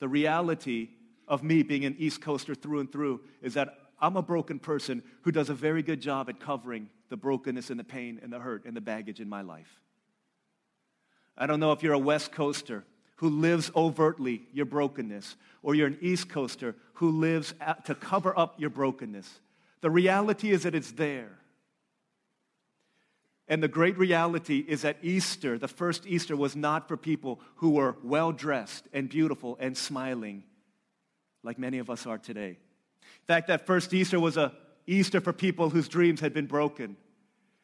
The 0.00 0.08
reality 0.08 0.88
of 1.28 1.44
me 1.44 1.62
being 1.62 1.84
an 1.84 1.94
East 1.98 2.20
Coaster 2.20 2.56
through 2.56 2.80
and 2.80 2.90
through 2.90 3.20
is 3.40 3.54
that 3.54 3.76
I'm 4.00 4.16
a 4.16 4.22
broken 4.22 4.58
person 4.58 5.04
who 5.22 5.30
does 5.30 5.50
a 5.50 5.54
very 5.54 5.84
good 5.84 6.00
job 6.00 6.28
at 6.28 6.40
covering 6.40 6.88
the 7.10 7.16
brokenness 7.16 7.70
and 7.70 7.78
the 7.78 7.84
pain 7.84 8.18
and 8.22 8.32
the 8.32 8.40
hurt 8.40 8.64
and 8.64 8.76
the 8.76 8.80
baggage 8.80 9.20
in 9.20 9.28
my 9.28 9.42
life. 9.42 9.80
I 11.36 11.46
don't 11.46 11.60
know 11.60 11.70
if 11.70 11.84
you're 11.84 11.92
a 11.92 11.98
West 11.98 12.32
Coaster 12.32 12.84
who 13.20 13.28
lives 13.28 13.70
overtly 13.76 14.40
your 14.50 14.64
brokenness, 14.64 15.36
or 15.62 15.74
you're 15.74 15.88
an 15.88 15.98
East 16.00 16.30
Coaster 16.30 16.74
who 16.94 17.10
lives 17.10 17.52
to 17.84 17.94
cover 17.94 18.36
up 18.38 18.58
your 18.58 18.70
brokenness. 18.70 19.40
The 19.82 19.90
reality 19.90 20.50
is 20.50 20.62
that 20.62 20.74
it's 20.74 20.92
there. 20.92 21.28
And 23.46 23.62
the 23.62 23.68
great 23.68 23.98
reality 23.98 24.64
is 24.66 24.80
that 24.82 24.96
Easter, 25.02 25.58
the 25.58 25.68
first 25.68 26.06
Easter, 26.06 26.34
was 26.34 26.56
not 26.56 26.88
for 26.88 26.96
people 26.96 27.42
who 27.56 27.72
were 27.72 27.94
well 28.02 28.32
dressed 28.32 28.88
and 28.90 29.06
beautiful 29.06 29.58
and 29.60 29.76
smiling 29.76 30.42
like 31.42 31.58
many 31.58 31.76
of 31.76 31.90
us 31.90 32.06
are 32.06 32.16
today. 32.16 32.56
In 33.02 33.26
fact, 33.26 33.48
that 33.48 33.66
first 33.66 33.92
Easter 33.92 34.18
was 34.18 34.38
a 34.38 34.54
Easter 34.86 35.20
for 35.20 35.34
people 35.34 35.68
whose 35.68 35.88
dreams 35.88 36.20
had 36.20 36.32
been 36.32 36.46
broken. 36.46 36.96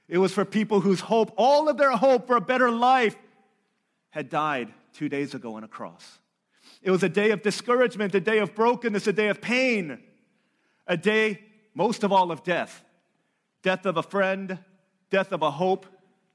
It 0.07 0.19
was 0.19 0.35
for 0.35 0.45
people 0.45 0.81
whose 0.81 1.01
hope, 1.01 1.33
all 1.39 1.71
of 1.71 1.79
their 1.79 1.93
hope 1.93 2.27
for 2.27 2.37
a 2.37 2.43
better 2.43 2.71
life, 2.71 3.17
had 4.11 4.29
died 4.29 4.71
two 4.97 5.09
days 5.11 5.35
ago 5.35 5.57
on 5.57 5.65
a 5.65 5.69
cross. 5.69 6.19
It 6.83 6.91
was 6.91 7.03
a 7.03 7.09
day 7.09 7.31
of 7.31 7.43
discouragement, 7.43 8.15
a 8.15 8.21
day 8.21 8.39
of 8.39 8.55
brokenness, 8.55 9.07
a 9.07 9.13
day 9.13 9.29
of 9.29 9.41
pain, 9.41 9.99
a 10.87 10.97
day, 10.97 11.41
most 11.75 12.03
of 12.03 12.13
all, 12.13 12.33
of 12.33 12.43
death 12.43 12.83
death 13.63 13.85
of 13.85 13.97
a 13.97 14.03
friend, 14.03 14.61
death 15.11 15.33
of 15.33 15.43
a 15.43 15.51
hope, 15.51 15.87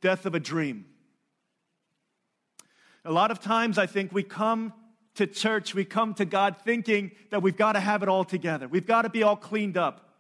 death 0.02 0.26
of 0.26 0.36
a 0.36 0.40
dream. 0.40 0.84
A 3.06 3.12
lot 3.12 3.32
of 3.32 3.40
times, 3.40 3.78
I 3.78 3.86
think 3.86 4.12
we 4.12 4.22
come 4.22 4.74
to 5.16 5.26
church, 5.26 5.74
we 5.74 5.86
come 5.86 6.14
to 6.16 6.26
God 6.26 6.58
thinking 6.66 7.12
that 7.30 7.42
we've 7.42 7.56
got 7.56 7.74
to 7.74 7.80
have 7.80 8.04
it 8.04 8.10
all 8.10 8.26
together. 8.26 8.68
We've 8.68 8.86
got 8.86 9.04
to 9.04 9.10
be 9.10 9.24
all 9.24 9.38
cleaned 9.38 9.78
up. 9.78 10.11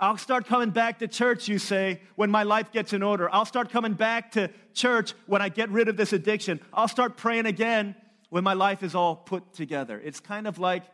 I'll 0.00 0.16
start 0.16 0.46
coming 0.46 0.70
back 0.70 0.98
to 1.00 1.08
church, 1.08 1.46
you 1.46 1.58
say, 1.58 2.00
when 2.16 2.30
my 2.30 2.42
life 2.42 2.72
gets 2.72 2.92
in 2.92 3.02
order. 3.02 3.32
I'll 3.32 3.44
start 3.44 3.70
coming 3.70 3.92
back 3.92 4.32
to 4.32 4.50
church 4.72 5.12
when 5.26 5.42
I 5.42 5.50
get 5.50 5.68
rid 5.68 5.88
of 5.88 5.96
this 5.96 6.12
addiction. 6.12 6.58
I'll 6.72 6.88
start 6.88 7.16
praying 7.16 7.46
again 7.46 7.94
when 8.30 8.42
my 8.42 8.54
life 8.54 8.82
is 8.82 8.94
all 8.94 9.14
put 9.14 9.52
together. 9.52 10.00
It's 10.02 10.18
kind 10.18 10.46
of 10.46 10.58
like 10.58 10.84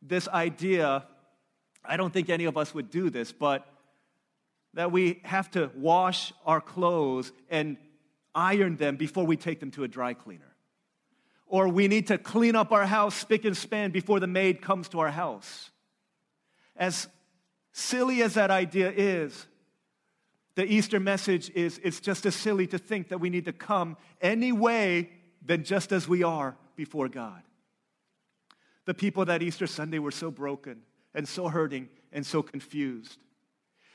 this 0.00 0.26
idea 0.28 1.04
I 1.84 1.96
don't 1.96 2.12
think 2.12 2.30
any 2.30 2.44
of 2.44 2.56
us 2.56 2.74
would 2.74 2.90
do 2.90 3.10
this, 3.10 3.32
but 3.32 3.66
that 4.74 4.92
we 4.92 5.20
have 5.24 5.50
to 5.52 5.70
wash 5.74 6.32
our 6.46 6.60
clothes 6.60 7.32
and 7.50 7.76
iron 8.34 8.76
them 8.76 8.96
before 8.96 9.26
we 9.26 9.36
take 9.36 9.60
them 9.60 9.70
to 9.72 9.84
a 9.84 9.88
dry 9.88 10.14
cleaner. 10.14 10.54
Or 11.46 11.68
we 11.68 11.88
need 11.88 12.06
to 12.06 12.16
clean 12.16 12.56
up 12.56 12.72
our 12.72 12.86
house 12.86 13.14
spick 13.14 13.44
and 13.44 13.56
span 13.56 13.90
before 13.90 14.20
the 14.20 14.26
maid 14.26 14.62
comes 14.62 14.88
to 14.90 15.00
our 15.00 15.10
house. 15.10 15.70
As 16.76 17.08
silly 17.72 18.22
as 18.22 18.34
that 18.34 18.50
idea 18.50 18.92
is, 18.94 19.46
the 20.54 20.64
Easter 20.64 21.00
message 21.00 21.50
is 21.50 21.80
it's 21.82 22.00
just 22.00 22.26
as 22.26 22.34
silly 22.34 22.66
to 22.68 22.78
think 22.78 23.08
that 23.08 23.18
we 23.18 23.30
need 23.30 23.46
to 23.46 23.52
come 23.52 23.96
any 24.20 24.52
way 24.52 25.10
than 25.44 25.64
just 25.64 25.92
as 25.92 26.06
we 26.06 26.22
are 26.22 26.56
before 26.76 27.08
God. 27.08 27.42
The 28.84 28.94
people 28.94 29.24
that 29.24 29.42
Easter 29.42 29.66
Sunday 29.66 29.98
were 29.98 30.10
so 30.10 30.30
broken 30.30 30.82
and 31.14 31.26
so 31.26 31.48
hurting 31.48 31.88
and 32.12 32.26
so 32.26 32.42
confused. 32.42 33.18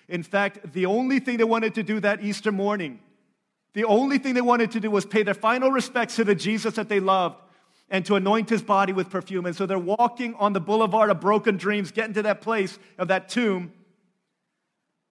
In 0.07 0.23
fact, 0.23 0.73
the 0.73 0.85
only 0.85 1.19
thing 1.19 1.37
they 1.37 1.43
wanted 1.43 1.75
to 1.75 1.83
do 1.83 1.99
that 1.99 2.23
Easter 2.23 2.51
morning, 2.51 2.99
The 3.77 3.85
only 3.85 4.17
thing 4.17 4.33
they 4.33 4.41
wanted 4.41 4.71
to 4.71 4.79
do 4.79 4.89
was 4.89 5.05
pay 5.05 5.21
their 5.21 5.35
final 5.35 5.69
respects 5.69 6.15
to 6.15 6.23
the 6.23 6.33
Jesus 6.33 6.73
that 6.75 6.89
they 6.89 6.99
loved 6.99 7.35
and 7.89 8.05
to 8.05 8.15
anoint 8.15 8.49
his 8.49 8.61
body 8.61 8.93
with 8.93 9.09
perfume. 9.09 9.45
And 9.45 9.55
so 9.55 9.65
they're 9.65 9.79
walking 9.79 10.35
on 10.35 10.53
the 10.53 10.59
boulevard 10.59 11.09
of 11.09 11.21
broken 11.21 11.57
dreams, 11.57 11.91
getting 11.91 12.13
to 12.15 12.23
that 12.23 12.41
place 12.41 12.77
of 12.97 13.07
that 13.07 13.29
tomb. 13.29 13.71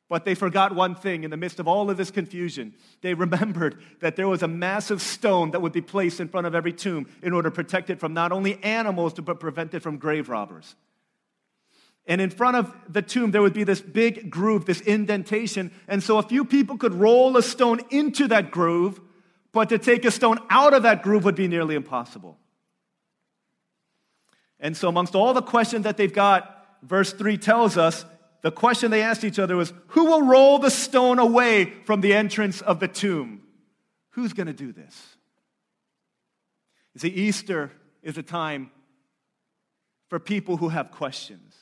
But 0.09 0.25
they 0.25 0.35
forgot 0.35 0.75
one 0.75 0.95
thing 0.95 1.25
in 1.25 1.31
the 1.31 1.37
midst 1.37 1.59
of 1.59 1.67
all 1.67 1.91
of 1.91 1.97
this 1.97 2.13
confusion. 2.13 2.75
They 3.01 3.15
remembered 3.15 3.83
that 4.01 4.17
there 4.17 4.29
was 4.29 4.43
a 4.43 4.49
massive 4.49 5.03
stone 5.03 5.51
that 5.51 5.61
would 5.61 5.73
be 5.73 5.81
placed 5.81 6.21
in 6.21 6.29
front 6.29 6.47
of 6.47 6.55
every 6.55 6.73
tomb 6.73 7.09
in 7.23 7.33
order 7.33 7.51
to 7.51 7.55
protect 7.55 7.91
it 7.91 7.99
from 7.99 8.15
not 8.15 8.31
only 8.31 8.63
animals, 8.63 9.15
but 9.15 9.41
prevent 9.41 9.75
it 9.75 9.81
from 9.81 9.97
grave 9.97 10.29
robbers. 10.29 10.77
And 12.09 12.21
in 12.21 12.31
front 12.31 12.57
of 12.57 12.73
the 12.89 13.03
tomb, 13.03 13.33
there 13.33 13.43
would 13.43 13.53
be 13.53 13.65
this 13.65 13.81
big 13.81 14.31
groove, 14.31 14.65
this 14.65 14.81
indentation. 14.81 15.73
And 15.89 16.01
so 16.01 16.19
a 16.19 16.23
few 16.23 16.45
people 16.45 16.77
could 16.77 16.95
roll 16.95 17.37
a 17.37 17.43
stone 17.43 17.81
into 17.91 18.29
that 18.29 18.53
groove, 18.53 19.01
but 19.51 19.71
to 19.71 19.79
take 19.79 20.05
a 20.05 20.13
stone 20.13 20.39
out 20.49 20.73
of 20.73 20.85
that 20.85 21.03
groove 21.03 21.25
would 21.25 21.35
be 21.35 21.49
nearly 21.49 21.75
impossible. 21.75 22.39
And 24.59 24.77
so, 24.77 24.89
amongst 24.89 25.15
all 25.15 25.35
the 25.35 25.43
questions 25.43 25.85
that 25.85 25.97
they've 25.97 26.13
got, 26.13 26.67
verse 26.83 27.13
3 27.13 27.37
tells 27.39 27.77
us 27.77 28.05
the 28.43 28.51
question 28.51 28.91
they 28.91 29.03
asked 29.03 29.25
each 29.25 29.39
other 29.39 29.57
was 29.57 29.73
Who 29.89 30.07
will 30.07 30.23
roll 30.23 30.59
the 30.59 30.71
stone 30.71 31.19
away 31.19 31.73
from 31.85 32.01
the 32.01 32.15
entrance 32.15 32.61
of 32.61 32.81
the 32.81 32.89
tomb? 32.89 33.43
Who's 34.11 34.33
going 34.33 34.47
to 34.47 34.53
do 34.53 34.73
this? 34.73 35.17
You 36.95 37.01
see, 37.01 37.09
Easter 37.09 37.73
is 38.03 38.17
a 38.17 38.23
time 38.23 38.71
for 40.09 40.19
people 40.19 40.57
who 40.57 40.69
have 40.69 40.91
questions, 40.91 41.55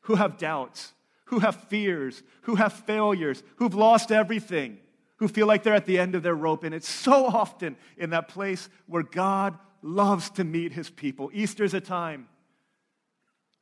who 0.00 0.16
have 0.16 0.36
doubts, 0.36 0.92
who 1.26 1.38
have 1.38 1.56
fears, 1.68 2.22
who 2.42 2.56
have 2.56 2.72
failures, 2.72 3.42
who've 3.56 3.74
lost 3.74 4.10
everything, 4.10 4.78
who 5.16 5.28
feel 5.28 5.46
like 5.46 5.62
they're 5.62 5.74
at 5.74 5.86
the 5.86 5.98
end 5.98 6.14
of 6.14 6.22
their 6.22 6.34
rope. 6.34 6.64
And 6.64 6.74
it's 6.74 6.88
so 6.88 7.26
often 7.26 7.76
in 7.96 8.10
that 8.10 8.28
place 8.28 8.68
where 8.86 9.02
God 9.02 9.56
loves 9.82 10.30
to 10.30 10.44
meet 10.44 10.72
his 10.72 10.90
people. 10.90 11.30
Easter 11.32 11.64
is 11.64 11.74
a 11.74 11.80
time 11.80 12.28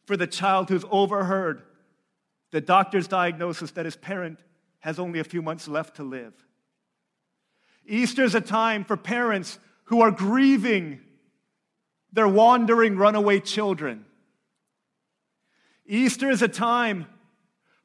for 0.07 0.17
the 0.17 0.27
child 0.27 0.69
who's 0.69 0.85
overheard 0.91 1.63
the 2.53 2.61
doctor's 2.61 3.09
diagnosis 3.09 3.73
that 3.73 3.85
his 3.85 3.97
parent 3.97 4.39
has 4.81 4.99
only 4.99 5.19
a 5.19 5.25
few 5.25 5.43
months 5.43 5.67
left 5.69 5.97
to 5.97 6.03
live. 6.03 6.33
Easter 7.87 8.25
is 8.25 8.35
a 8.35 8.41
time 8.41 8.85
for 8.85 8.97
parents 8.97 9.59
who 9.85 10.01
are 10.01 10.11
grieving 10.11 11.01
their 12.13 12.29
wandering 12.29 12.97
runaway 12.97 13.41
children. 13.41 14.05
Easter 15.87 16.31
is 16.31 16.43
a 16.43 16.49
time 16.49 17.07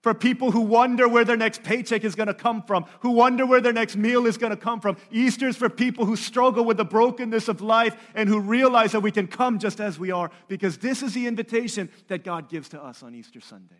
for 0.01 0.13
people 0.15 0.51
who 0.51 0.61
wonder 0.61 1.07
where 1.07 1.23
their 1.23 1.37
next 1.37 1.63
paycheck 1.63 2.03
is 2.03 2.15
going 2.15 2.27
to 2.27 2.33
come 2.33 2.63
from, 2.63 2.85
who 3.01 3.11
wonder 3.11 3.45
where 3.45 3.61
their 3.61 3.73
next 3.73 3.95
meal 3.95 4.25
is 4.25 4.37
going 4.37 4.49
to 4.49 4.57
come 4.57 4.81
from. 4.81 4.97
Easter 5.11 5.47
is 5.47 5.55
for 5.55 5.69
people 5.69 6.05
who 6.05 6.15
struggle 6.15 6.65
with 6.65 6.77
the 6.77 6.85
brokenness 6.85 7.47
of 7.47 7.61
life 7.61 7.95
and 8.15 8.27
who 8.27 8.39
realize 8.39 8.91
that 8.93 9.01
we 9.01 9.11
can 9.11 9.27
come 9.27 9.59
just 9.59 9.79
as 9.79 9.99
we 9.99 10.11
are, 10.11 10.31
because 10.47 10.79
this 10.79 11.03
is 11.03 11.13
the 11.13 11.27
invitation 11.27 11.89
that 12.07 12.23
God 12.23 12.49
gives 12.49 12.69
to 12.69 12.83
us 12.83 13.03
on 13.03 13.13
Easter 13.13 13.39
Sunday. 13.39 13.75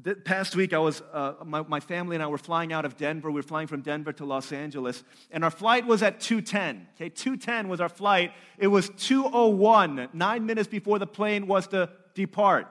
The 0.00 0.14
past 0.16 0.56
week, 0.56 0.72
I 0.72 0.78
was, 0.78 1.00
uh, 1.12 1.34
my, 1.44 1.62
my 1.62 1.78
family 1.78 2.16
and 2.16 2.22
I 2.22 2.26
were 2.26 2.38
flying 2.38 2.72
out 2.72 2.84
of 2.84 2.96
Denver. 2.96 3.30
We 3.30 3.36
were 3.36 3.42
flying 3.42 3.68
from 3.68 3.82
Denver 3.82 4.12
to 4.14 4.24
Los 4.24 4.50
Angeles, 4.50 5.04
and 5.30 5.44
our 5.44 5.50
flight 5.50 5.86
was 5.86 6.02
at 6.02 6.18
2:10. 6.18 6.88
Okay, 6.96 7.08
2:10 7.08 7.68
was 7.68 7.80
our 7.80 7.88
flight. 7.88 8.32
It 8.58 8.66
was 8.66 8.90
2:01, 8.90 10.08
nine 10.12 10.44
minutes 10.44 10.66
before 10.66 10.98
the 10.98 11.06
plane 11.06 11.46
was 11.46 11.68
to 11.68 11.90
depart. 12.14 12.66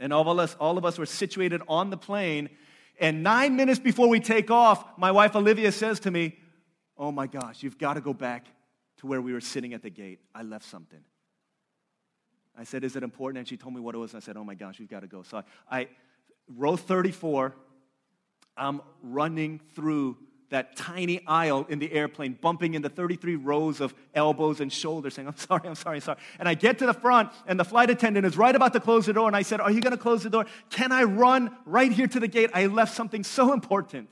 And 0.00 0.12
all 0.12 0.28
of 0.28 0.38
us, 0.38 0.56
all 0.58 0.78
of 0.78 0.84
us 0.84 0.98
were 0.98 1.06
situated 1.06 1.62
on 1.68 1.90
the 1.90 1.96
plane. 1.96 2.48
And 2.98 3.22
nine 3.22 3.56
minutes 3.56 3.78
before 3.78 4.08
we 4.08 4.20
take 4.20 4.50
off, 4.50 4.84
my 4.98 5.10
wife 5.10 5.36
Olivia 5.36 5.72
says 5.72 6.00
to 6.00 6.10
me, 6.10 6.38
Oh 6.96 7.10
my 7.10 7.26
gosh, 7.26 7.62
you've 7.62 7.78
got 7.78 7.94
to 7.94 8.00
go 8.00 8.12
back 8.12 8.46
to 8.98 9.06
where 9.06 9.20
we 9.20 9.32
were 9.32 9.40
sitting 9.40 9.74
at 9.74 9.82
the 9.82 9.90
gate. 9.90 10.20
I 10.34 10.42
left 10.42 10.64
something. 10.64 11.00
I 12.56 12.64
said, 12.64 12.84
Is 12.84 12.96
it 12.96 13.02
important? 13.02 13.38
And 13.38 13.48
she 13.48 13.56
told 13.56 13.74
me 13.74 13.80
what 13.80 13.94
it 13.94 13.98
was. 13.98 14.14
And 14.14 14.22
I 14.22 14.24
said, 14.24 14.36
Oh 14.36 14.44
my 14.44 14.54
gosh, 14.54 14.78
you've 14.78 14.90
got 14.90 15.00
to 15.00 15.08
go. 15.08 15.22
So 15.22 15.38
I, 15.70 15.80
I 15.80 15.88
row 16.48 16.76
34, 16.76 17.54
I'm 18.56 18.80
running 19.02 19.60
through 19.74 20.16
that 20.54 20.76
tiny 20.76 21.20
aisle 21.26 21.66
in 21.68 21.80
the 21.80 21.92
airplane, 21.92 22.38
bumping 22.40 22.74
into 22.74 22.88
33 22.88 23.36
rows 23.36 23.80
of 23.80 23.92
elbows 24.14 24.60
and 24.60 24.72
shoulders, 24.72 25.14
saying, 25.14 25.26
I'm 25.26 25.36
sorry, 25.36 25.68
I'm 25.68 25.74
sorry, 25.74 25.96
I'm 25.96 26.00
sorry. 26.00 26.18
And 26.38 26.48
I 26.48 26.54
get 26.54 26.78
to 26.78 26.86
the 26.86 26.94
front, 26.94 27.30
and 27.46 27.58
the 27.58 27.64
flight 27.64 27.90
attendant 27.90 28.24
is 28.24 28.36
right 28.36 28.54
about 28.54 28.72
to 28.72 28.80
close 28.80 29.06
the 29.06 29.12
door. 29.12 29.26
And 29.26 29.36
I 29.36 29.42
said, 29.42 29.60
Are 29.60 29.70
you 29.70 29.80
going 29.80 29.92
to 29.92 29.98
close 29.98 30.22
the 30.22 30.30
door? 30.30 30.46
Can 30.70 30.92
I 30.92 31.02
run 31.02 31.54
right 31.66 31.90
here 31.90 32.06
to 32.06 32.20
the 32.20 32.28
gate? 32.28 32.50
I 32.54 32.66
left 32.66 32.94
something 32.94 33.24
so 33.24 33.52
important. 33.52 34.08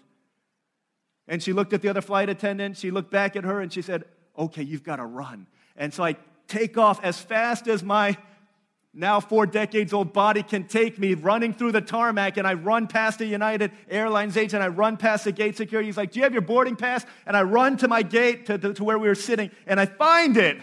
And 1.29 1.41
she 1.43 1.53
looked 1.53 1.73
at 1.73 1.81
the 1.81 1.89
other 1.89 2.01
flight 2.01 2.29
attendant. 2.29 2.77
She 2.77 2.91
looked 2.91 3.11
back 3.11 3.37
at 3.37 3.45
her, 3.45 3.61
and 3.61 3.73
she 3.73 3.81
said, 3.81 4.05
Okay, 4.37 4.63
you've 4.63 4.83
got 4.83 4.97
to 4.97 5.05
run. 5.05 5.47
And 5.77 5.95
so 5.95 6.03
I 6.03 6.17
take 6.49 6.77
off 6.77 7.03
as 7.05 7.21
fast 7.21 7.69
as 7.69 7.83
my 7.83 8.17
now 8.95 9.21
four 9.21 9.47
decades 9.47 9.95
old 9.95 10.13
body 10.13 10.43
can 10.43 10.65
take 10.65 10.99
me 10.99 11.15
running 11.15 11.55
through 11.55 11.73
the 11.73 11.81
tarmac 11.81 12.37
and 12.37 12.47
I 12.47 12.55
run 12.55 12.87
past 12.87 13.19
the 13.19 13.27
United 13.27 13.73
Airlines 13.89 14.37
agent. 14.37 14.63
I 14.63 14.69
run 14.69 14.99
past 14.99 15.25
the 15.25 15.33
gate 15.33 15.57
security. 15.57 15.87
He's 15.89 15.97
like, 15.97 16.13
Do 16.13 16.19
you 16.19 16.25
have 16.25 16.35
your 16.35 16.43
boarding 16.43 16.77
pass? 16.77 17.07
And 17.27 17.35
I 17.35 17.43
run 17.43 17.79
to 17.79 17.89
my 17.89 18.03
gate 18.03 18.47
to, 18.47 18.59
to, 18.59 18.75
to 18.75 18.85
where 18.85 18.99
we 18.99 19.09
were 19.09 19.15
sitting 19.15 19.51
and 19.67 19.81
I 19.81 19.87
find 19.87 20.37
it. 20.37 20.61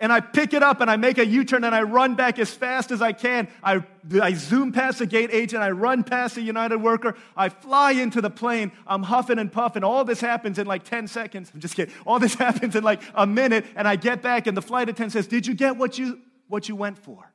And 0.00 0.12
I 0.12 0.20
pick 0.20 0.54
it 0.54 0.62
up 0.62 0.80
and 0.80 0.88
I 0.88 0.96
make 0.96 1.18
a 1.18 1.26
U 1.26 1.44
turn 1.44 1.64
and 1.64 1.74
I 1.74 1.82
run 1.82 2.14
back 2.14 2.38
as 2.38 2.50
fast 2.50 2.92
as 2.92 3.02
I 3.02 3.12
can. 3.12 3.48
I, 3.64 3.82
I 4.22 4.32
zoom 4.34 4.70
past 4.70 5.00
the 5.00 5.06
gate 5.06 5.30
agent. 5.32 5.60
I 5.60 5.72
run 5.72 6.04
past 6.04 6.36
the 6.36 6.40
United 6.40 6.78
worker. 6.78 7.16
I 7.36 7.48
fly 7.48 7.92
into 7.92 8.20
the 8.20 8.30
plane. 8.30 8.70
I'm 8.86 9.02
huffing 9.02 9.40
and 9.40 9.50
puffing. 9.50 9.82
All 9.82 10.04
this 10.04 10.20
happens 10.20 10.60
in 10.60 10.68
like 10.68 10.84
10 10.84 11.08
seconds. 11.08 11.50
I'm 11.52 11.58
just 11.58 11.74
kidding. 11.74 11.92
All 12.06 12.20
this 12.20 12.34
happens 12.34 12.76
in 12.76 12.84
like 12.84 13.02
a 13.12 13.26
minute. 13.26 13.66
And 13.74 13.88
I 13.88 13.96
get 13.96 14.22
back 14.22 14.46
and 14.46 14.56
the 14.56 14.62
flight 14.62 14.88
attendant 14.88 15.12
says, 15.12 15.26
Did 15.26 15.48
you 15.48 15.54
get 15.54 15.76
what 15.76 15.98
you 15.98 16.20
what 16.48 16.68
you 16.68 16.76
went 16.76 16.98
for. 16.98 17.32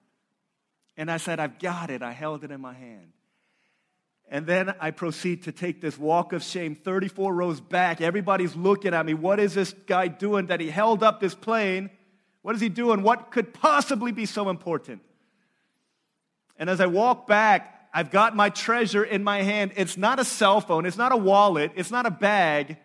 And 0.97 1.09
I 1.09 1.17
said, 1.17 1.39
I've 1.39 1.59
got 1.59 1.89
it. 1.89 2.01
I 2.01 2.11
held 2.11 2.43
it 2.43 2.51
in 2.51 2.61
my 2.61 2.73
hand. 2.73 3.13
And 4.29 4.47
then 4.47 4.73
I 4.79 4.91
proceed 4.91 5.43
to 5.43 5.51
take 5.51 5.81
this 5.81 5.97
walk 5.97 6.33
of 6.33 6.43
shame 6.43 6.75
34 6.75 7.33
rows 7.33 7.61
back. 7.61 8.01
Everybody's 8.01 8.55
looking 8.55 8.93
at 8.93 9.05
me. 9.05 9.13
What 9.13 9.39
is 9.39 9.53
this 9.53 9.73
guy 9.85 10.07
doing 10.07 10.47
that 10.47 10.59
he 10.59 10.69
held 10.69 11.03
up 11.03 11.19
this 11.19 11.35
plane? 11.35 11.89
What 12.41 12.55
is 12.55 12.61
he 12.61 12.69
doing? 12.69 13.03
What 13.03 13.31
could 13.31 13.53
possibly 13.53 14.11
be 14.11 14.25
so 14.25 14.49
important? 14.49 15.01
And 16.57 16.69
as 16.69 16.79
I 16.79 16.85
walk 16.85 17.27
back, 17.27 17.89
I've 17.93 18.09
got 18.09 18.35
my 18.35 18.49
treasure 18.49 19.03
in 19.03 19.23
my 19.23 19.43
hand. 19.43 19.73
It's 19.75 19.97
not 19.97 20.19
a 20.19 20.25
cell 20.25 20.61
phone, 20.61 20.85
it's 20.85 20.97
not 20.97 21.11
a 21.11 21.17
wallet, 21.17 21.71
it's 21.75 21.91
not 21.91 22.05
a 22.05 22.11
bag. 22.11 22.77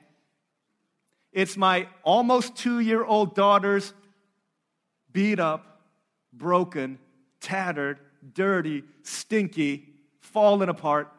It's 1.32 1.56
my 1.56 1.88
almost 2.02 2.56
two 2.56 2.80
year 2.80 3.04
old 3.04 3.34
daughter's 3.34 3.92
beat 5.12 5.38
up 5.40 5.77
broken, 6.38 6.98
tattered, 7.40 7.98
dirty, 8.34 8.84
stinky, 9.02 9.88
fallen 10.20 10.68
apart 10.68 11.12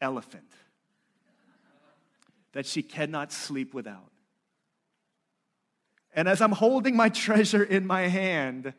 elephant 0.00 0.44
that 2.52 2.66
she 2.66 2.82
cannot 2.82 3.32
sleep 3.32 3.74
without. 3.74 4.10
And 6.14 6.28
as 6.28 6.40
I'm 6.40 6.52
holding 6.52 6.96
my 6.96 7.08
treasure 7.08 7.62
in 7.62 7.86
my 7.86 8.02
hand, 8.02 8.74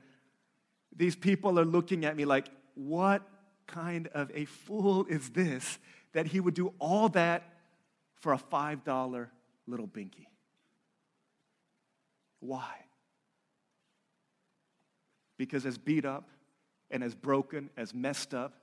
these 0.96 1.16
people 1.16 1.60
are 1.60 1.66
looking 1.66 2.04
at 2.04 2.18
me 2.18 2.26
like, 2.26 2.50
what 2.76 3.22
kind 3.68 4.08
of 4.14 4.32
a 4.34 4.46
fool 4.46 5.06
is 5.06 5.30
this 5.30 5.78
that 6.14 6.26
he 6.26 6.40
would 6.40 6.56
do 6.56 6.74
all 6.80 7.10
that 7.10 7.44
for 8.16 8.34
a 8.34 8.38
$5 8.38 9.28
little 9.68 9.88
binky? 9.88 10.26
Why? 12.40 12.74
Because 15.40 15.66
as 15.66 15.78
beat 15.78 16.04
up 16.04 16.30
and 16.92 17.02
as 17.02 17.16
broken, 17.16 17.70
as 17.78 17.94
messed 17.94 18.34
up, 18.34 18.56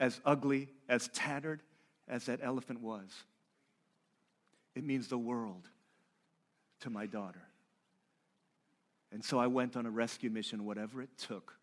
as 0.00 0.20
ugly, 0.24 0.68
as 0.88 1.08
tattered 1.08 1.62
as 2.08 2.24
that 2.24 2.40
elephant 2.42 2.80
was, 2.80 3.10
it 4.74 4.82
means 4.82 5.08
the 5.08 5.18
world 5.18 5.68
to 6.80 6.88
my 6.88 7.04
daughter. 7.04 7.42
And 9.12 9.22
so 9.22 9.38
I 9.38 9.48
went 9.48 9.76
on 9.76 9.84
a 9.84 9.90
rescue 9.90 10.30
mission, 10.30 10.64
whatever 10.64 11.02
it 11.02 11.10
took, 11.18 11.58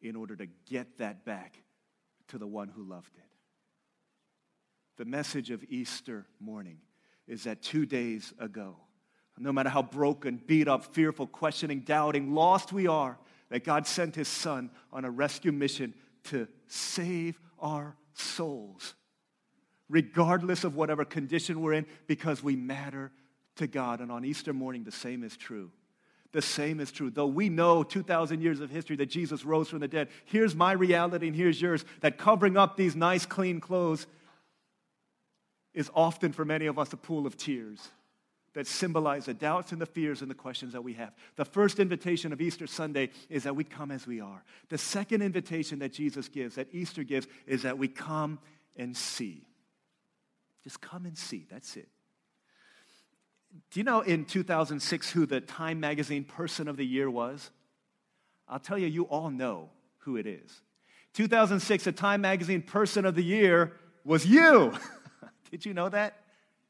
in 0.00 0.16
order 0.16 0.34
to 0.36 0.46
get 0.68 0.96
that 0.98 1.26
back 1.26 1.58
to 2.28 2.38
the 2.38 2.46
one 2.46 2.68
who 2.68 2.82
loved 2.82 3.14
it. 3.16 3.24
The 4.96 5.04
message 5.04 5.50
of 5.50 5.62
Easter 5.68 6.24
morning 6.40 6.78
is 7.28 7.44
that 7.44 7.60
two 7.60 7.84
days 7.84 8.32
ago, 8.38 8.76
no 9.38 9.52
matter 9.52 9.68
how 9.68 9.82
broken, 9.82 10.40
beat 10.46 10.66
up, 10.66 10.94
fearful, 10.94 11.26
questioning, 11.26 11.80
doubting, 11.80 12.34
lost 12.34 12.72
we 12.72 12.86
are, 12.86 13.18
that 13.50 13.64
God 13.64 13.86
sent 13.86 14.16
his 14.16 14.28
son 14.28 14.70
on 14.92 15.04
a 15.04 15.10
rescue 15.10 15.52
mission 15.52 15.94
to 16.24 16.48
save 16.66 17.38
our 17.58 17.96
souls, 18.14 18.94
regardless 19.88 20.64
of 20.64 20.74
whatever 20.74 21.04
condition 21.04 21.60
we're 21.60 21.74
in, 21.74 21.86
because 22.06 22.42
we 22.42 22.56
matter 22.56 23.12
to 23.56 23.66
God. 23.66 24.00
And 24.00 24.10
on 24.10 24.24
Easter 24.24 24.52
morning, 24.52 24.84
the 24.84 24.92
same 24.92 25.22
is 25.22 25.36
true. 25.36 25.70
The 26.32 26.42
same 26.42 26.80
is 26.80 26.90
true. 26.90 27.10
Though 27.10 27.26
we 27.26 27.48
know 27.48 27.82
2,000 27.82 28.42
years 28.42 28.60
of 28.60 28.70
history 28.70 28.96
that 28.96 29.06
Jesus 29.06 29.44
rose 29.44 29.68
from 29.68 29.78
the 29.78 29.88
dead, 29.88 30.08
here's 30.24 30.54
my 30.54 30.72
reality 30.72 31.28
and 31.28 31.36
here's 31.36 31.60
yours 31.60 31.84
that 32.00 32.18
covering 32.18 32.56
up 32.56 32.76
these 32.76 32.96
nice, 32.96 33.24
clean 33.24 33.60
clothes 33.60 34.06
is 35.72 35.90
often 35.94 36.32
for 36.32 36.44
many 36.44 36.66
of 36.66 36.78
us 36.78 36.92
a 36.92 36.96
pool 36.96 37.26
of 37.26 37.36
tears 37.36 37.88
that 38.56 38.66
symbolize 38.66 39.26
the 39.26 39.34
doubts 39.34 39.72
and 39.72 39.80
the 39.82 39.86
fears 39.86 40.22
and 40.22 40.30
the 40.30 40.34
questions 40.34 40.72
that 40.72 40.82
we 40.82 40.94
have. 40.94 41.12
The 41.36 41.44
first 41.44 41.78
invitation 41.78 42.32
of 42.32 42.40
Easter 42.40 42.66
Sunday 42.66 43.10
is 43.28 43.42
that 43.42 43.54
we 43.54 43.64
come 43.64 43.90
as 43.90 44.06
we 44.06 44.22
are. 44.22 44.42
The 44.70 44.78
second 44.78 45.20
invitation 45.20 45.80
that 45.80 45.92
Jesus 45.92 46.30
gives, 46.30 46.54
that 46.54 46.68
Easter 46.72 47.04
gives, 47.04 47.26
is 47.46 47.64
that 47.64 47.76
we 47.76 47.86
come 47.86 48.38
and 48.74 48.96
see. 48.96 49.46
Just 50.64 50.80
come 50.80 51.04
and 51.04 51.18
see. 51.18 51.44
That's 51.50 51.76
it. 51.76 51.86
Do 53.72 53.78
you 53.78 53.84
know 53.84 54.00
in 54.00 54.24
2006 54.24 55.10
who 55.10 55.26
the 55.26 55.42
Time 55.42 55.78
Magazine 55.78 56.24
Person 56.24 56.66
of 56.66 56.78
the 56.78 56.86
Year 56.86 57.10
was? 57.10 57.50
I'll 58.48 58.58
tell 58.58 58.78
you, 58.78 58.86
you 58.86 59.02
all 59.04 59.28
know 59.28 59.68
who 59.98 60.16
it 60.16 60.26
is. 60.26 60.62
2006, 61.12 61.84
the 61.84 61.92
Time 61.92 62.22
Magazine 62.22 62.62
Person 62.62 63.04
of 63.04 63.16
the 63.16 63.22
Year 63.22 63.74
was 64.02 64.24
you. 64.24 64.72
Did 65.50 65.66
you 65.66 65.74
know 65.74 65.90
that? 65.90 66.22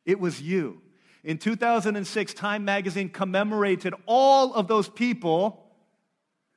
It 0.05 0.19
was 0.19 0.43
you. 0.43 0.83
In 1.27 1.39
2006, 1.39 2.35
Time 2.35 2.65
Magazine 2.65 3.09
commemorated 3.09 3.95
all 4.07 4.55
of 4.55 4.69
those 4.69 4.89
people 4.89 5.67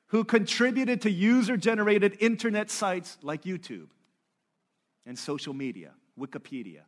who 0.06 0.22
contributed 0.22 1.00
to 1.00 1.10
user 1.10 1.56
generated 1.56 2.16
internet 2.20 2.70
sites 2.70 3.18
like 3.20 3.42
YouTube 3.42 3.88
and 5.04 5.18
social 5.18 5.52
media, 5.54 5.90
Wikipedia. 6.16 6.82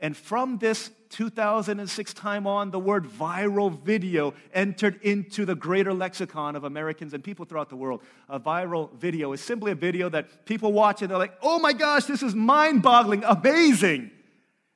And 0.00 0.14
from 0.14 0.58
this 0.58 0.90
2006 1.08 2.12
time 2.12 2.46
on, 2.46 2.70
the 2.70 2.78
word 2.78 3.06
viral 3.06 3.82
video 3.82 4.34
entered 4.52 5.00
into 5.00 5.46
the 5.46 5.54
greater 5.54 5.94
lexicon 5.94 6.56
of 6.56 6.64
Americans 6.64 7.14
and 7.14 7.24
people 7.24 7.46
throughout 7.46 7.70
the 7.70 7.76
world. 7.76 8.02
A 8.28 8.38
viral 8.38 8.92
video 8.92 9.32
is 9.32 9.40
simply 9.40 9.72
a 9.72 9.76
video 9.76 10.10
that 10.10 10.44
people 10.44 10.74
watch 10.74 11.00
and 11.00 11.10
they're 11.10 11.16
like, 11.16 11.38
oh 11.40 11.58
my 11.58 11.72
gosh, 11.72 12.04
this 12.04 12.22
is 12.22 12.34
mind 12.34 12.82
boggling, 12.82 13.24
amazing. 13.24 14.10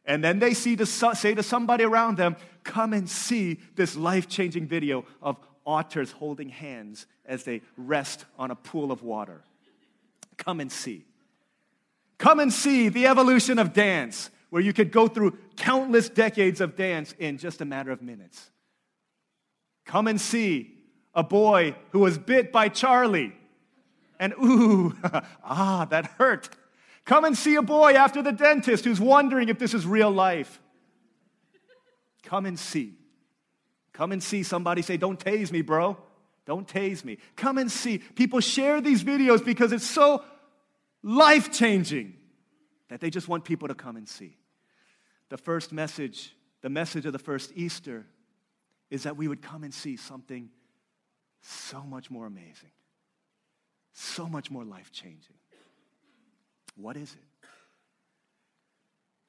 And 0.09 0.25
then 0.25 0.39
they 0.39 0.55
see 0.55 0.75
to, 0.77 0.87
say 0.87 1.35
to 1.35 1.43
somebody 1.43 1.85
around 1.85 2.17
them, 2.17 2.37
come 2.65 2.95
and 2.95 3.09
see 3.09 3.61
this 3.77 3.95
life 3.95 4.27
changing 4.27 4.67
video 4.67 5.05
of 5.21 5.37
otters 5.67 6.11
holding 6.13 6.49
hands 6.49 7.07
as 7.27 7.45
they 7.45 7.61
rest 7.77 8.25
on 8.39 8.51
a 8.51 8.55
pool 8.57 8.91
of 8.91 9.03
water. 9.03 9.43
Come 10.39 10.61
and 10.61 10.73
see. 10.73 11.05
Come 12.17 12.41
and 12.41 12.51
see 12.51 12.89
the 12.89 13.07
evolution 13.07 13.59
of 13.59 13.75
dance, 13.75 14.31
where 14.49 14.63
you 14.63 14.73
could 14.73 14.91
go 14.91 15.09
through 15.09 15.37
countless 15.57 16.09
decades 16.09 16.63
of 16.63 16.75
dance 16.75 17.15
in 17.19 17.37
just 17.37 17.61
a 17.61 17.67
matter 17.67 17.91
of 17.91 18.01
minutes. 18.01 18.51
Come 19.85 20.07
and 20.07 20.19
see 20.19 20.75
a 21.15 21.23
boy 21.23 21.77
who 21.91 21.99
was 21.99 22.17
bit 22.17 22.51
by 22.51 22.71
Charlie. 22.71 23.35
And 24.19 24.33
ooh, 24.43 24.97
ah, 25.45 25.87
that 25.91 26.07
hurt. 26.13 26.49
Come 27.09 27.25
and 27.25 27.39
see 27.39 27.55
a 27.55 27.63
boy 27.63 27.95
after 27.95 28.21
the 28.21 28.33
dentist 28.33 28.85
who's 28.85 29.01
wondering 29.01 29.49
if 29.49 29.59
this 29.59 29.73
is 29.73 29.87
real 29.87 30.11
life. 30.11 30.61
Come 32.23 32.45
and 32.45 32.59
see. 32.59 32.99
Come 33.95 34.13
and 34.13 34.23
see 34.23 34.43
somebody 34.43 34.83
say, 34.83 34.99
Don't 34.99 35.19
tase 35.19 35.51
me, 35.51 35.63
bro. 35.63 35.97
Don't 36.45 36.69
tase 36.69 37.03
me. 37.05 37.17
Come 37.35 37.57
and 37.57 37.73
see. 37.73 37.97
People 37.97 38.41
share 38.41 38.83
these 38.83 39.03
videos 39.03 39.43
because 39.43 39.73
it's 39.73 39.87
so 39.87 40.23
life 41.03 41.51
changing 41.51 42.13
that 42.91 43.01
they 43.01 43.09
just 43.09 43.27
want 43.27 43.43
people 43.43 43.69
to 43.69 43.75
come 43.75 43.97
and 43.97 44.07
see. 44.07 44.37
The 45.31 45.39
first 45.39 45.73
message, 45.73 46.37
the 46.61 46.69
message 46.69 47.07
of 47.07 47.15
the 47.15 47.19
first 47.19 47.53
Easter, 47.55 48.05
is 48.91 49.05
that 49.05 49.17
we 49.17 49.29
would 49.29 49.41
come 49.41 49.65
and 49.65 49.73
see 49.73 49.97
something 49.97 50.51
so 51.41 51.81
much 51.81 52.11
more 52.11 52.27
amazing, 52.27 52.73
so 53.95 54.29
much 54.29 54.51
more 54.51 54.65
life 54.65 54.93
changing. 54.93 55.37
What 56.79 56.97
is 56.97 57.13
it? 57.13 57.49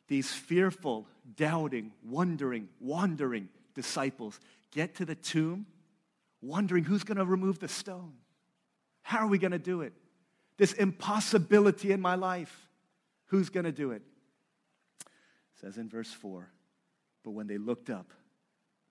These 0.07 0.31
fearful, 0.31 1.07
doubting, 1.35 1.91
wondering, 2.03 2.69
wandering 2.79 3.49
disciples 3.75 4.39
get 4.71 4.95
to 4.95 5.05
the 5.05 5.15
tomb 5.15 5.65
wondering 6.41 6.83
who's 6.83 7.03
going 7.03 7.17
to 7.17 7.25
remove 7.25 7.59
the 7.59 7.67
stone? 7.67 8.13
How 9.01 9.19
are 9.19 9.27
we 9.27 9.37
going 9.37 9.51
to 9.51 9.59
do 9.59 9.81
it? 9.81 9.93
This 10.57 10.73
impossibility 10.73 11.91
in 11.91 12.01
my 12.01 12.15
life. 12.15 12.67
Who's 13.27 13.49
going 13.49 13.65
to 13.65 13.71
do 13.71 13.91
it? 13.91 14.01
it? 14.01 15.07
Says 15.61 15.77
in 15.77 15.89
verse 15.89 16.11
4 16.11 16.49
But 17.23 17.31
when 17.31 17.47
they 17.47 17.57
looked 17.57 17.89
up, 17.89 18.13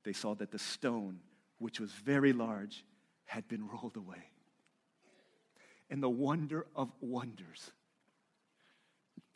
they 0.05 0.12
saw 0.12 0.35
that 0.37 0.51
the 0.51 0.59
stone, 0.59 1.21
which 1.59 1.81
was 1.81 1.90
very 1.90 2.33
large, 2.33 2.85
had 3.25 3.47
been 3.49 3.66
rolled 3.66 3.97
away. 3.97 4.31
And 5.90 6.03
the 6.03 6.09
wonder 6.09 6.66
of 6.77 6.92
wonders 7.01 7.73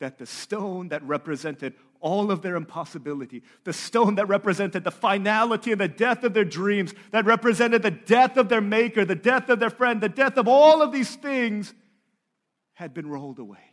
that 0.03 0.17
the 0.17 0.25
stone 0.25 0.89
that 0.89 1.01
represented 1.03 1.73
all 2.01 2.29
of 2.29 2.41
their 2.41 2.57
impossibility, 2.57 3.41
the 3.63 3.71
stone 3.71 4.15
that 4.15 4.27
represented 4.27 4.83
the 4.83 4.91
finality 4.91 5.71
and 5.71 5.79
the 5.79 5.87
death 5.87 6.25
of 6.25 6.33
their 6.33 6.43
dreams, 6.43 6.93
that 7.11 7.23
represented 7.23 7.83
the 7.83 7.91
death 7.91 8.35
of 8.35 8.49
their 8.49 8.59
maker, 8.59 9.05
the 9.05 9.15
death 9.15 9.47
of 9.47 9.61
their 9.61 9.69
friend, 9.69 10.01
the 10.01 10.09
death 10.09 10.37
of 10.37 10.45
all 10.45 10.81
of 10.81 10.91
these 10.91 11.15
things, 11.15 11.73
had 12.73 12.93
been 12.93 13.07
rolled 13.07 13.39
away. 13.39 13.63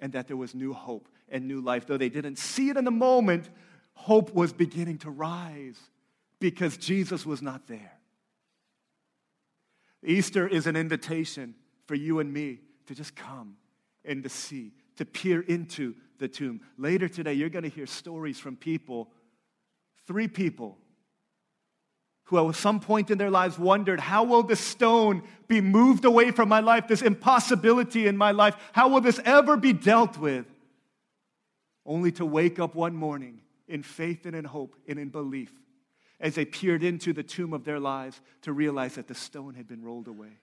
And 0.00 0.12
that 0.14 0.26
there 0.26 0.36
was 0.36 0.56
new 0.56 0.72
hope 0.72 1.08
and 1.28 1.46
new 1.46 1.60
life. 1.60 1.86
Though 1.86 1.98
they 1.98 2.08
didn't 2.08 2.38
see 2.38 2.70
it 2.70 2.76
in 2.76 2.84
the 2.84 2.90
moment, 2.90 3.48
hope 3.94 4.34
was 4.34 4.52
beginning 4.52 4.98
to 4.98 5.10
rise 5.10 5.78
because 6.40 6.76
Jesus 6.76 7.24
was 7.24 7.42
not 7.42 7.68
there. 7.68 7.92
Easter 10.04 10.48
is 10.48 10.66
an 10.66 10.74
invitation 10.74 11.54
for 11.86 11.94
you 11.94 12.18
and 12.18 12.32
me 12.32 12.58
to 12.86 12.94
just 12.96 13.14
come 13.14 13.54
and 14.04 14.24
to 14.24 14.28
see 14.28 14.72
to 14.98 15.04
peer 15.04 15.40
into 15.40 15.94
the 16.18 16.28
tomb. 16.28 16.60
Later 16.76 17.08
today, 17.08 17.32
you're 17.32 17.48
going 17.48 17.62
to 17.62 17.68
hear 17.68 17.86
stories 17.86 18.38
from 18.38 18.56
people, 18.56 19.10
three 20.06 20.28
people, 20.28 20.76
who 22.24 22.48
at 22.48 22.54
some 22.56 22.78
point 22.78 23.10
in 23.10 23.16
their 23.16 23.30
lives 23.30 23.58
wondered, 23.58 24.00
how 24.00 24.22
will 24.24 24.42
this 24.42 24.60
stone 24.60 25.22
be 25.46 25.62
moved 25.62 26.04
away 26.04 26.30
from 26.30 26.48
my 26.48 26.60
life, 26.60 26.86
this 26.86 27.00
impossibility 27.00 28.06
in 28.06 28.16
my 28.16 28.32
life? 28.32 28.54
How 28.72 28.88
will 28.88 29.00
this 29.00 29.18
ever 29.24 29.56
be 29.56 29.72
dealt 29.72 30.18
with? 30.18 30.44
Only 31.86 32.12
to 32.12 32.26
wake 32.26 32.58
up 32.58 32.74
one 32.74 32.94
morning 32.94 33.40
in 33.66 33.82
faith 33.82 34.26
and 34.26 34.36
in 34.36 34.44
hope 34.44 34.76
and 34.86 34.98
in 34.98 35.08
belief 35.08 35.52
as 36.20 36.34
they 36.34 36.44
peered 36.44 36.82
into 36.82 37.12
the 37.12 37.22
tomb 37.22 37.54
of 37.54 37.64
their 37.64 37.78
lives 37.78 38.20
to 38.42 38.52
realize 38.52 38.96
that 38.96 39.06
the 39.06 39.14
stone 39.14 39.54
had 39.54 39.66
been 39.66 39.82
rolled 39.82 40.08
away. 40.08 40.38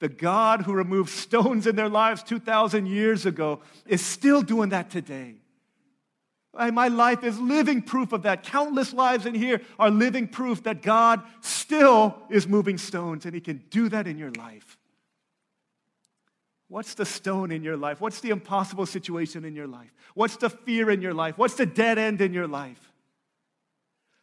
The 0.00 0.08
God 0.08 0.62
who 0.62 0.72
removed 0.72 1.10
stones 1.10 1.66
in 1.66 1.76
their 1.76 1.88
lives 1.88 2.22
2,000 2.22 2.86
years 2.86 3.26
ago 3.26 3.60
is 3.86 4.04
still 4.04 4.42
doing 4.42 4.68
that 4.70 4.90
today. 4.90 5.36
My 6.54 6.88
life 6.88 7.22
is 7.24 7.38
living 7.38 7.82
proof 7.82 8.12
of 8.12 8.22
that. 8.22 8.42
Countless 8.42 8.92
lives 8.92 9.26
in 9.26 9.34
here 9.34 9.60
are 9.78 9.90
living 9.90 10.26
proof 10.26 10.62
that 10.64 10.82
God 10.82 11.22
still 11.40 12.16
is 12.30 12.48
moving 12.48 12.78
stones 12.78 13.26
and 13.26 13.34
He 13.34 13.40
can 13.40 13.62
do 13.70 13.88
that 13.88 14.06
in 14.06 14.18
your 14.18 14.32
life. 14.32 14.76
What's 16.68 16.94
the 16.94 17.06
stone 17.06 17.50
in 17.50 17.62
your 17.62 17.76
life? 17.76 18.00
What's 18.00 18.20
the 18.20 18.30
impossible 18.30 18.86
situation 18.86 19.44
in 19.44 19.54
your 19.54 19.66
life? 19.66 19.92
What's 20.14 20.36
the 20.36 20.50
fear 20.50 20.90
in 20.90 21.00
your 21.00 21.14
life? 21.14 21.38
What's 21.38 21.54
the 21.54 21.66
dead 21.66 21.96
end 21.96 22.20
in 22.20 22.32
your 22.34 22.46
life? 22.46 22.87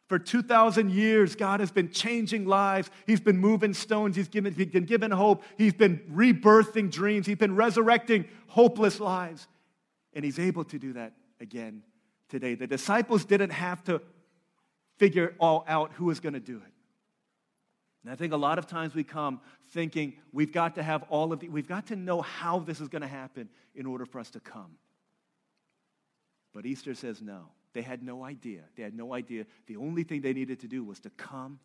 For 0.08 0.20
2,000 0.20 0.92
years, 0.92 1.36
God 1.36 1.60
has 1.62 1.72
been 1.72 1.90
changing 1.90 2.46
lives. 2.46 2.92
He's 3.08 3.20
been 3.20 3.38
moving 3.38 3.74
stones. 3.74 4.16
He's, 4.16 4.28
given, 4.28 4.54
he's 4.54 4.68
been 4.68 4.86
given 4.86 5.10
hope. 5.10 5.44
He's 5.58 5.74
been 5.74 6.00
rebirthing 6.14 6.92
dreams. 6.92 7.26
He's 7.26 7.38
been 7.38 7.56
resurrecting 7.56 8.26
hopeless 8.48 9.00
lives. 9.00 9.48
And 10.14 10.24
He's 10.24 10.40
able 10.40 10.64
to 10.66 10.78
do 10.78 10.94
that 10.94 11.14
again 11.42 11.82
today. 12.30 12.56
The 12.56 12.68
disciples 12.68 13.26
didn't 13.26 13.50
have 13.50 13.84
to 13.86 14.02
figure 14.98 15.36
all 15.40 15.66
out 15.68 15.92
who 15.94 16.06
was 16.06 16.20
going 16.20 16.34
to 16.34 16.40
do 16.40 16.58
it. 16.58 16.74
And 18.04 18.14
I 18.14 18.16
think 18.16 18.32
a 18.32 18.38
lot 18.38 18.60
of 18.60 18.68
times 18.68 18.94
we 18.94 19.04
come 19.04 19.42
thinking 19.72 20.14
we've 20.32 20.54
got 20.54 20.76
to 20.76 20.84
have 20.84 21.04
all 21.10 21.34
of 21.34 21.40
the, 21.40 21.50
we've 21.50 21.68
got 21.68 21.88
to 21.88 21.96
know 21.96 22.22
how 22.22 22.60
this 22.60 22.80
is 22.80 22.88
going 22.88 23.02
to 23.02 23.08
happen 23.08 23.50
in 23.74 23.88
order 23.88 24.06
for 24.06 24.20
us 24.20 24.30
to 24.32 24.40
come. 24.40 24.78
But 26.54 26.68
Easter 26.68 26.94
says 26.94 27.24
no. 27.24 27.48
They 27.76 27.82
had 27.82 28.02
no 28.02 28.24
idea. 28.24 28.62
They 28.78 28.84
had 28.84 28.96
no 28.96 29.14
idea. 29.14 29.46
The 29.68 29.76
only 29.76 30.04
thing 30.04 30.22
they 30.22 30.32
needed 30.32 30.62
to 30.62 30.68
do 30.68 30.82
was 30.82 31.02
to 31.02 31.10
come 31.10 31.60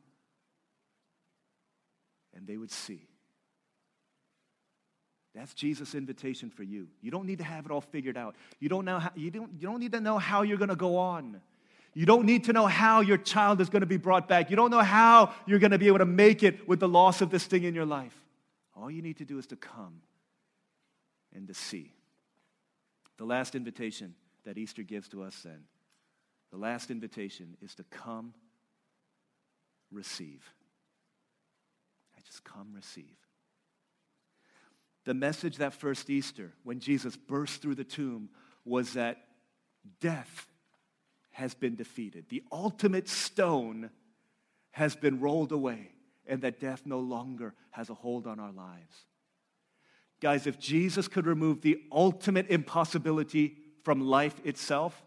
and 2.34 2.48
they 2.48 2.56
would 2.56 2.72
see. 2.72 3.06
That's 5.36 5.54
Jesus' 5.54 5.94
invitation 5.94 6.50
for 6.50 6.64
you. 6.64 6.88
You 7.00 7.12
don't 7.12 7.26
need 7.26 7.38
to 7.38 7.44
have 7.44 7.64
it 7.64 7.70
all 7.70 7.80
figured 7.80 8.16
out. 8.16 8.34
You 8.58 8.68
don't, 8.68 8.84
know 8.84 8.98
how, 8.98 9.12
you 9.14 9.30
don't, 9.30 9.52
you 9.56 9.68
don't 9.68 9.78
need 9.78 9.92
to 9.92 10.00
know 10.00 10.18
how 10.18 10.42
you're 10.42 10.58
going 10.58 10.70
to 10.70 10.74
go 10.74 10.96
on. 10.96 11.40
You 11.94 12.06
don't 12.06 12.26
need 12.26 12.42
to 12.46 12.52
know 12.52 12.66
how 12.66 13.02
your 13.02 13.16
child 13.16 13.60
is 13.60 13.68
going 13.68 13.82
to 13.82 13.86
be 13.86 13.96
brought 13.96 14.26
back. 14.26 14.50
You 14.50 14.56
don't 14.56 14.72
know 14.72 14.82
how 14.82 15.32
you're 15.46 15.60
going 15.60 15.70
to 15.70 15.78
be 15.78 15.86
able 15.86 15.98
to 15.98 16.06
make 16.06 16.42
it 16.42 16.66
with 16.66 16.80
the 16.80 16.88
loss 16.88 17.20
of 17.20 17.30
this 17.30 17.44
thing 17.44 17.62
in 17.62 17.72
your 17.72 17.86
life. 17.86 18.16
All 18.74 18.90
you 18.90 19.00
need 19.00 19.18
to 19.18 19.24
do 19.24 19.38
is 19.38 19.46
to 19.46 19.56
come 19.56 20.02
and 21.32 21.46
to 21.46 21.54
see. 21.54 21.92
The 23.16 23.24
last 23.24 23.54
invitation 23.54 24.16
that 24.44 24.58
Easter 24.58 24.82
gives 24.82 25.06
to 25.10 25.22
us 25.22 25.40
then 25.44 25.60
the 26.50 26.58
last 26.58 26.90
invitation 26.90 27.56
is 27.62 27.74
to 27.76 27.84
come, 27.84 28.34
receive. 29.90 30.52
I 32.16 32.20
just 32.26 32.44
come, 32.44 32.72
receive. 32.74 33.04
The 35.04 35.14
message 35.14 35.56
that 35.56 35.72
first 35.72 36.10
Easter, 36.10 36.52
when 36.62 36.80
Jesus 36.80 37.16
burst 37.16 37.62
through 37.62 37.76
the 37.76 37.84
tomb, 37.84 38.30
was 38.64 38.94
that 38.94 39.24
death 40.00 40.46
has 41.32 41.54
been 41.54 41.76
defeated. 41.76 42.26
The 42.28 42.42
ultimate 42.52 43.08
stone 43.08 43.90
has 44.72 44.94
been 44.94 45.20
rolled 45.20 45.52
away, 45.52 45.92
and 46.26 46.42
that 46.42 46.60
death 46.60 46.82
no 46.84 47.00
longer 47.00 47.54
has 47.70 47.90
a 47.90 47.94
hold 47.94 48.26
on 48.26 48.38
our 48.38 48.52
lives. 48.52 49.06
Guys, 50.20 50.46
if 50.46 50.58
Jesus 50.58 51.08
could 51.08 51.26
remove 51.26 51.62
the 51.62 51.80
ultimate 51.90 52.50
impossibility 52.50 53.56
from 53.84 54.00
life 54.00 54.38
itself, 54.44 55.02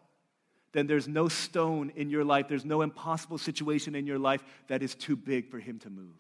then 0.74 0.88
there's 0.88 1.08
no 1.08 1.28
stone 1.28 1.92
in 1.96 2.10
your 2.10 2.26
life, 2.26 2.48
there's 2.48 2.66
no 2.66 2.82
impossible 2.82 3.38
situation 3.38 3.96
in 3.96 4.06
your 4.06 4.20
life 4.20 4.44
that 4.68 4.84
is 4.84 4.96
too 4.96 5.16
big 5.16 5.50
for 5.50 5.60
him 5.60 5.80
to 5.80 5.90
move. 5.90 6.16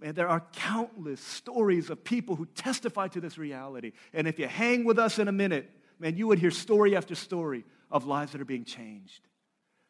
Man, 0.00 0.14
there 0.14 0.28
are 0.28 0.42
countless 0.52 1.20
stories 1.20 1.90
of 1.90 2.04
people 2.04 2.36
who 2.36 2.46
testify 2.46 3.08
to 3.08 3.20
this 3.20 3.36
reality. 3.36 3.92
And 4.14 4.26
if 4.26 4.38
you 4.38 4.46
hang 4.46 4.84
with 4.84 4.98
us 4.98 5.18
in 5.18 5.28
a 5.28 5.32
minute, 5.32 5.70
man, 5.98 6.16
you 6.16 6.26
would 6.26 6.38
hear 6.38 6.50
story 6.50 6.96
after 6.96 7.14
story 7.14 7.64
of 7.90 8.06
lives 8.06 8.32
that 8.32 8.40
are 8.40 8.46
being 8.46 8.64
changed. 8.64 9.20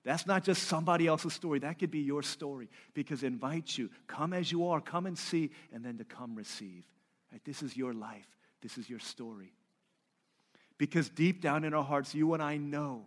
That's 0.03 0.27
not 0.27 0.45
just 0.45 0.65
somebody 0.65 1.07
else's 1.07 1.35
story. 1.35 1.59
That 1.59 1.79
could 1.79 1.91
be 1.91 2.01
your 2.01 2.23
story 2.23 2.69
because 2.95 3.23
invite 3.23 3.77
you, 3.77 3.91
come 4.07 4.33
as 4.33 4.51
you 4.51 4.69
are, 4.69 4.81
come 4.81 5.07
and 5.07 5.17
see, 5.17 5.51
and 5.73 5.85
then 5.85 5.99
to 5.99 6.05
come 6.05 6.35
receive. 6.35 6.85
Right? 7.31 7.45
This 7.45 7.63
is 7.63 7.77
your 7.77 7.93
life. 7.93 8.27
This 8.63 8.79
is 8.79 8.89
your 8.89 8.99
story. 8.99 9.53
Because 10.79 11.09
deep 11.11 11.43
down 11.43 11.65
in 11.65 11.75
our 11.75 11.85
hearts, 11.85 12.15
you 12.15 12.33
and 12.33 12.43
I 12.43 12.57
know, 12.57 13.05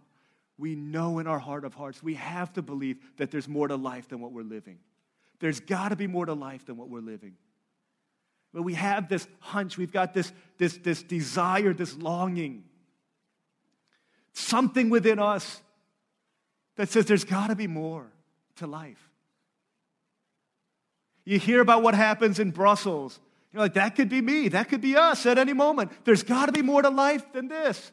we 0.58 0.76
know 0.76 1.20
in 1.20 1.28
our 1.28 1.40
heart 1.40 1.66
of 1.66 1.74
hearts, 1.74 2.04
we 2.04 2.16
have 2.16 2.54
to 2.54 2.62
believe 2.62 2.98
that 3.18 3.32
there's 3.32 3.48
more 3.48 3.68
to 3.68 3.76
life 3.76 4.08
than 4.10 4.20
what 4.20 4.32
we're 4.32 4.44
living. 4.44 4.80
There's 5.40 5.60
got 5.60 5.90
to 5.90 5.96
be 5.96 6.08
more 6.08 6.26
to 6.26 6.34
life 6.34 6.66
than 6.66 6.78
what 6.78 6.90
we're 6.90 7.02
living. 7.02 7.34
But 8.54 8.62
we 8.62 8.76
have 8.76 9.10
this 9.10 9.28
hunch, 9.40 9.78
we've 9.78 9.92
got 9.92 10.14
this, 10.14 10.32
this, 10.58 10.78
this 10.78 11.02
desire, 11.02 11.74
this 11.74 11.98
longing, 11.98 12.64
something 14.34 14.90
within 14.90 15.20
us 15.20 15.62
that 16.76 16.90
says 16.90 17.06
there's 17.06 17.26
got 17.26 17.48
to 17.48 17.56
be 17.56 17.68
more 17.68 18.06
to 18.58 18.68
life. 18.68 19.10
You 21.26 21.40
hear 21.40 21.62
about 21.62 21.82
what 21.82 21.96
happens 21.96 22.40
in 22.40 22.52
Brussels. 22.52 23.20
You're 23.52 23.62
like, 23.62 23.74
that 23.74 23.96
could 23.96 24.10
be 24.10 24.22
me. 24.22 24.50
That 24.50 24.70
could 24.70 24.82
be 24.82 24.96
us 24.96 25.26
at 25.26 25.38
any 25.38 25.54
moment. 25.54 25.92
There's 26.04 26.24
got 26.24 26.48
to 26.48 26.52
be 26.52 26.62
more 26.62 26.82
to 26.82 26.90
life 26.90 27.32
than 27.34 27.48
this. 27.48 27.92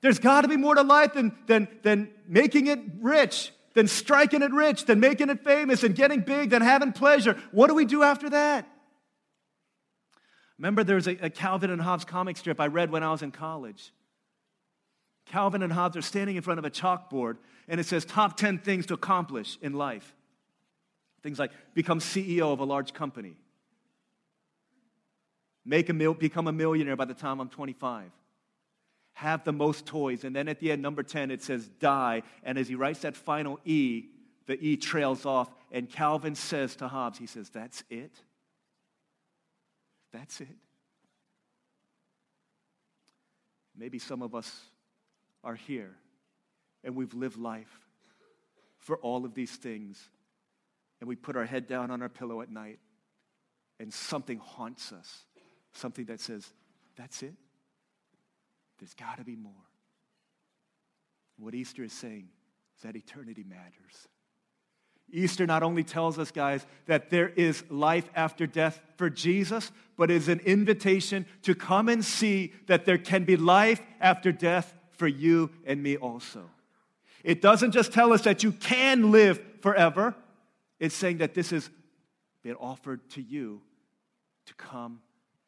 There's 0.00 0.18
got 0.18 0.42
to 0.42 0.48
be 0.48 0.56
more 0.56 0.74
to 0.74 0.82
life 0.82 1.14
than, 1.14 1.36
than, 1.46 1.68
than 1.82 2.10
making 2.26 2.68
it 2.68 2.78
rich, 3.00 3.52
than 3.74 3.88
striking 3.88 4.42
it 4.42 4.52
rich, 4.52 4.84
than 4.84 5.00
making 5.00 5.28
it 5.30 5.42
famous 5.42 5.82
and 5.82 5.94
getting 5.94 6.20
big, 6.20 6.50
than 6.50 6.62
having 6.62 6.92
pleasure. 6.92 7.36
What 7.50 7.68
do 7.68 7.74
we 7.74 7.84
do 7.84 8.02
after 8.02 8.30
that? 8.30 8.68
Remember, 10.58 10.84
there 10.84 10.96
was 10.96 11.06
a, 11.06 11.16
a 11.22 11.30
Calvin 11.30 11.70
and 11.70 11.80
Hobbes 11.80 12.04
comic 12.04 12.36
strip 12.36 12.60
I 12.60 12.66
read 12.66 12.90
when 12.90 13.02
I 13.02 13.10
was 13.10 13.22
in 13.22 13.30
college. 13.30 13.92
Calvin 15.26 15.62
and 15.62 15.72
Hobbes 15.72 15.96
are 15.96 16.02
standing 16.02 16.36
in 16.36 16.42
front 16.42 16.58
of 16.58 16.64
a 16.64 16.70
chalkboard, 16.70 17.36
and 17.68 17.78
it 17.78 17.86
says 17.86 18.04
top 18.04 18.36
10 18.36 18.58
things 18.58 18.86
to 18.86 18.94
accomplish 18.94 19.58
in 19.62 19.74
life. 19.74 20.14
Things 21.22 21.38
like 21.38 21.50
become 21.74 22.00
CEO 22.00 22.52
of 22.52 22.60
a 22.60 22.64
large 22.64 22.94
company, 22.94 23.36
make 25.64 25.88
a 25.88 25.92
mil- 25.92 26.14
become 26.14 26.46
a 26.46 26.52
millionaire 26.52 26.96
by 26.96 27.04
the 27.04 27.14
time 27.14 27.40
I'm 27.40 27.48
25, 27.48 28.10
have 29.18 29.42
the 29.42 29.52
most 29.52 29.84
toys. 29.84 30.22
And 30.22 30.34
then 30.34 30.46
at 30.46 30.60
the 30.60 30.70
end, 30.70 30.80
number 30.80 31.02
10, 31.02 31.32
it 31.32 31.42
says 31.42 31.66
die. 31.80 32.22
And 32.44 32.56
as 32.56 32.68
he 32.68 32.76
writes 32.76 33.00
that 33.00 33.16
final 33.16 33.58
E, 33.64 34.04
the 34.46 34.56
E 34.64 34.76
trails 34.76 35.26
off, 35.26 35.50
and 35.72 35.90
Calvin 35.90 36.36
says 36.36 36.76
to 36.76 36.86
Hobbes, 36.86 37.18
he 37.18 37.26
says, 37.26 37.50
That's 37.50 37.82
it? 37.90 38.12
That's 40.12 40.40
it? 40.40 40.56
Maybe 43.76 43.98
some 43.98 44.22
of 44.22 44.36
us 44.36 44.56
are 45.42 45.56
here 45.56 45.96
and 46.84 46.94
we've 46.94 47.12
lived 47.12 47.38
life 47.38 47.88
for 48.78 48.98
all 48.98 49.24
of 49.24 49.34
these 49.34 49.50
things. 49.50 50.00
And 51.00 51.08
we 51.08 51.16
put 51.16 51.36
our 51.36 51.44
head 51.44 51.66
down 51.66 51.90
on 51.90 52.02
our 52.02 52.08
pillow 52.08 52.40
at 52.40 52.50
night 52.52 52.78
and 53.80 53.92
something 53.92 54.38
haunts 54.38 54.92
us. 54.92 55.24
Something 55.72 56.04
that 56.04 56.20
says, 56.20 56.52
that's 56.96 57.24
it. 57.24 57.34
There's 58.78 58.94
got 58.94 59.18
to 59.18 59.24
be 59.24 59.36
more. 59.36 59.52
What 61.38 61.54
Easter 61.54 61.84
is 61.84 61.92
saying 61.92 62.28
is 62.76 62.82
that 62.82 62.96
eternity 62.96 63.44
matters. 63.48 64.08
Easter 65.10 65.46
not 65.46 65.62
only 65.62 65.84
tells 65.84 66.18
us, 66.18 66.30
guys, 66.30 66.66
that 66.86 67.10
there 67.10 67.30
is 67.30 67.64
life 67.70 68.10
after 68.14 68.46
death 68.46 68.80
for 68.96 69.08
Jesus, 69.08 69.72
but 69.96 70.10
is 70.10 70.28
an 70.28 70.40
invitation 70.40 71.24
to 71.42 71.54
come 71.54 71.88
and 71.88 72.04
see 72.04 72.52
that 72.66 72.84
there 72.84 72.98
can 72.98 73.24
be 73.24 73.36
life 73.36 73.80
after 74.00 74.32
death 74.32 74.74
for 74.90 75.08
you 75.08 75.50
and 75.64 75.82
me 75.82 75.96
also. 75.96 76.50
It 77.24 77.40
doesn't 77.40 77.72
just 77.72 77.92
tell 77.92 78.12
us 78.12 78.22
that 78.22 78.42
you 78.42 78.52
can 78.52 79.10
live 79.10 79.40
forever, 79.62 80.14
it's 80.78 80.94
saying 80.94 81.18
that 81.18 81.34
this 81.34 81.50
has 81.50 81.70
been 82.42 82.54
offered 82.54 83.08
to 83.10 83.22
you 83.22 83.62
to 84.46 84.54
come 84.54 85.00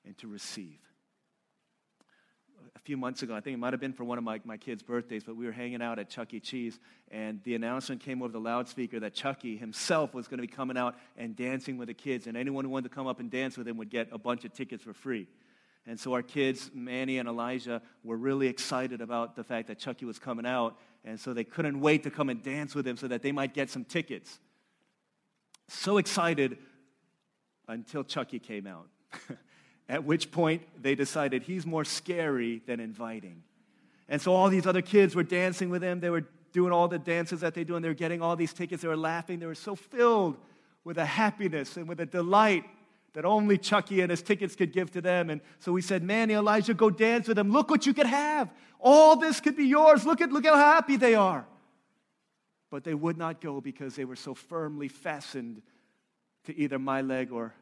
and 0.04 0.16
to 0.18 0.26
receive. 0.26 0.78
A 2.76 2.78
few 2.78 2.96
months 2.96 3.22
ago, 3.22 3.34
I 3.34 3.40
think 3.40 3.54
it 3.54 3.58
might 3.58 3.72
have 3.72 3.80
been 3.80 3.92
for 3.92 4.04
one 4.04 4.16
of 4.16 4.24
my, 4.24 4.40
my 4.44 4.56
kids' 4.56 4.82
birthdays, 4.82 5.24
but 5.24 5.36
we 5.36 5.44
were 5.44 5.52
hanging 5.52 5.82
out 5.82 5.98
at 5.98 6.08
Chuck 6.08 6.32
E. 6.32 6.40
Cheese, 6.40 6.78
and 7.10 7.40
the 7.44 7.54
announcement 7.54 8.00
came 8.00 8.22
over 8.22 8.32
the 8.32 8.40
loudspeaker 8.40 9.00
that 9.00 9.14
Chucky 9.14 9.56
himself 9.56 10.14
was 10.14 10.28
going 10.28 10.38
to 10.38 10.46
be 10.46 10.52
coming 10.52 10.76
out 10.76 10.96
and 11.16 11.36
dancing 11.36 11.76
with 11.76 11.88
the 11.88 11.94
kids, 11.94 12.26
and 12.26 12.36
anyone 12.36 12.64
who 12.64 12.70
wanted 12.70 12.88
to 12.88 12.94
come 12.94 13.06
up 13.06 13.20
and 13.20 13.30
dance 13.30 13.56
with 13.58 13.68
him 13.68 13.76
would 13.76 13.90
get 13.90 14.08
a 14.12 14.18
bunch 14.18 14.44
of 14.44 14.52
tickets 14.52 14.82
for 14.84 14.94
free. 14.94 15.26
And 15.86 15.98
so 15.98 16.12
our 16.12 16.22
kids, 16.22 16.70
Manny 16.74 17.18
and 17.18 17.28
Elijah, 17.28 17.82
were 18.04 18.16
really 18.16 18.46
excited 18.46 19.00
about 19.00 19.34
the 19.34 19.44
fact 19.44 19.68
that 19.68 19.78
Chucky 19.78 20.04
was 20.04 20.18
coming 20.18 20.46
out. 20.46 20.78
And 21.04 21.18
so 21.18 21.32
they 21.32 21.44
couldn't 21.44 21.80
wait 21.80 22.02
to 22.02 22.10
come 22.10 22.28
and 22.28 22.42
dance 22.42 22.74
with 22.74 22.86
him 22.86 22.96
so 22.96 23.08
that 23.08 23.22
they 23.22 23.32
might 23.32 23.54
get 23.54 23.70
some 23.70 23.84
tickets. 23.84 24.38
So 25.68 25.96
excited 25.96 26.58
until 27.66 28.04
Chucky 28.04 28.38
came 28.38 28.66
out. 28.66 28.88
At 29.90 30.04
which 30.04 30.30
point 30.30 30.62
they 30.80 30.94
decided 30.94 31.42
he's 31.42 31.66
more 31.66 31.84
scary 31.84 32.62
than 32.64 32.78
inviting. 32.78 33.42
And 34.08 34.22
so 34.22 34.32
all 34.32 34.48
these 34.48 34.64
other 34.64 34.82
kids 34.82 35.16
were 35.16 35.24
dancing 35.24 35.68
with 35.68 35.82
him. 35.82 35.98
They 35.98 36.10
were 36.10 36.26
doing 36.52 36.72
all 36.72 36.86
the 36.86 36.98
dances 36.98 37.40
that 37.40 37.54
they 37.54 37.64
do, 37.64 37.74
and 37.74 37.84
they 37.84 37.88
were 37.88 37.94
getting 37.94 38.22
all 38.22 38.36
these 38.36 38.52
tickets. 38.52 38.82
They 38.82 38.88
were 38.88 38.96
laughing. 38.96 39.40
They 39.40 39.46
were 39.46 39.54
so 39.56 39.74
filled 39.74 40.36
with 40.84 40.96
a 40.96 41.04
happiness 41.04 41.76
and 41.76 41.88
with 41.88 41.98
a 41.98 42.06
delight 42.06 42.62
that 43.14 43.24
only 43.24 43.58
Chucky 43.58 44.00
and 44.00 44.12
his 44.12 44.22
tickets 44.22 44.54
could 44.54 44.72
give 44.72 44.92
to 44.92 45.00
them. 45.00 45.28
And 45.28 45.40
so 45.58 45.72
we 45.72 45.82
said, 45.82 46.04
Manny, 46.04 46.34
Elijah, 46.34 46.72
go 46.72 46.88
dance 46.88 47.26
with 47.26 47.36
them. 47.36 47.50
Look 47.50 47.68
what 47.68 47.84
you 47.84 47.92
could 47.92 48.06
have. 48.06 48.48
All 48.78 49.16
this 49.16 49.40
could 49.40 49.56
be 49.56 49.66
yours. 49.66 50.06
Look 50.06 50.20
at 50.20 50.30
look 50.30 50.46
how 50.46 50.54
happy 50.54 50.98
they 50.98 51.16
are. 51.16 51.44
But 52.70 52.84
they 52.84 52.94
would 52.94 53.18
not 53.18 53.40
go 53.40 53.60
because 53.60 53.96
they 53.96 54.04
were 54.04 54.14
so 54.14 54.34
firmly 54.34 54.86
fastened 54.86 55.62
to 56.44 56.56
either 56.56 56.78
my 56.78 57.00
leg 57.00 57.32
or 57.32 57.52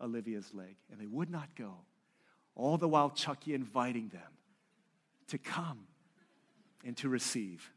Olivia's 0.00 0.52
leg. 0.54 0.76
And 0.90 1.00
they 1.00 1.06
would 1.06 1.30
not 1.30 1.48
go. 1.56 1.74
All 2.54 2.76
the 2.76 2.88
while 2.88 3.10
Chucky 3.10 3.54
inviting 3.54 4.08
them 4.08 4.32
to 5.28 5.38
come 5.38 5.80
and 6.84 6.96
to 6.98 7.08
receive. 7.08 7.70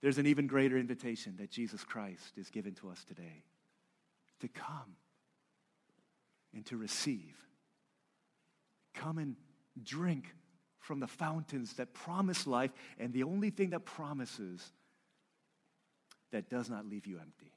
There's 0.00 0.18
an 0.18 0.26
even 0.26 0.46
greater 0.46 0.76
invitation 0.76 1.36
that 1.38 1.50
Jesus 1.50 1.84
Christ 1.84 2.36
is 2.36 2.50
given 2.50 2.74
to 2.74 2.90
us 2.90 3.04
today 3.04 3.44
to 4.40 4.48
come 4.48 4.96
and 6.54 6.66
to 6.66 6.76
receive. 6.76 7.36
Come 8.94 9.18
and 9.18 9.36
drink 9.82 10.34
from 10.80 10.98
the 10.98 11.06
fountains 11.06 11.74
that 11.74 11.94
promise 11.94 12.46
life, 12.46 12.72
and 12.98 13.12
the 13.12 13.22
only 13.22 13.50
thing 13.50 13.70
that 13.70 13.84
promises 13.84 14.72
that 16.32 16.50
does 16.50 16.68
not 16.68 16.86
leave 16.86 17.06
you 17.06 17.18
empty. 17.20 17.52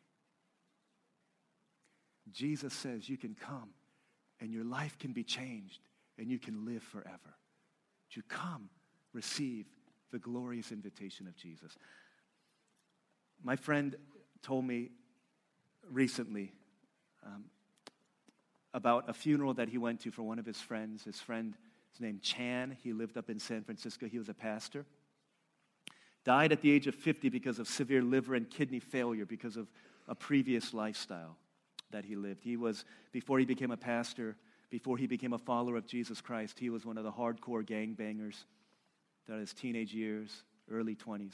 Jesus 2.32 2.74
says 2.74 3.08
you 3.08 3.18
can 3.18 3.36
come 3.36 3.70
and 4.40 4.52
your 4.52 4.64
life 4.64 4.98
can 5.00 5.14
be 5.14 5.24
changed 5.24 5.80
and 6.18 6.30
you 6.30 6.40
can 6.40 6.66
live 6.66 6.84
forever. 6.84 7.36
To 8.12 8.22
come, 8.24 8.70
receive 9.14 9.66
the 10.12 10.20
glorious 10.20 10.72
invitation 10.72 11.28
of 11.28 11.36
Jesus. 11.36 11.76
My 13.44 13.56
friend 13.56 13.96
told 14.42 14.66
me 14.66 14.92
recently 15.92 16.54
um, 17.26 17.46
about 18.74 19.10
a 19.10 19.14
funeral 19.14 19.54
that 19.56 19.70
he 19.70 19.78
went 19.78 20.02
to 20.02 20.12
for 20.12 20.24
one 20.24 20.40
of 20.40 20.46
his 20.46 20.60
friends. 20.60 21.04
His 21.04 21.20
friend 21.20 21.56
is 21.94 22.00
named 22.00 22.22
Chan. 22.22 22.78
He 22.84 22.94
lived 22.94 23.18
up 23.18 23.30
in 23.30 23.40
San 23.40 23.64
Francisco. 23.64 24.08
He 24.08 24.18
was 24.18 24.30
a 24.30 24.34
pastor. 24.34 24.86
Died 26.24 26.52
at 26.52 26.62
the 26.62 26.72
age 26.72 26.88
of 26.88 26.96
50 26.96 27.30
because 27.30 27.60
of 27.60 27.68
severe 27.68 28.02
liver 28.02 28.36
and 28.36 28.50
kidney 28.50 28.80
failure 28.80 29.26
because 29.26 29.58
of 29.58 29.68
a 30.08 30.16
previous 30.16 30.74
lifestyle 30.74 31.38
that 31.92 32.06
he 32.06 32.16
lived. 32.16 32.44
He 32.44 32.58
was, 32.58 32.86
before 33.12 33.40
he 33.40 33.46
became 33.46 33.72
a 33.72 33.78
pastor, 33.78 34.36
before 34.70 34.98
he 34.98 35.08
became 35.08 35.34
a 35.34 35.38
follower 35.38 35.78
of 35.78 35.86
Jesus 35.86 36.22
Christ, 36.22 36.60
he 36.60 36.70
was 36.70 36.86
one 36.86 36.98
of 36.98 37.04
the 37.04 37.12
hardcore 37.12 37.64
gangbangers 37.64 38.44
that 39.28 39.40
his 39.40 39.54
teenage 39.54 39.94
years, 39.94 40.44
early 40.70 40.96
20s. 40.96 41.34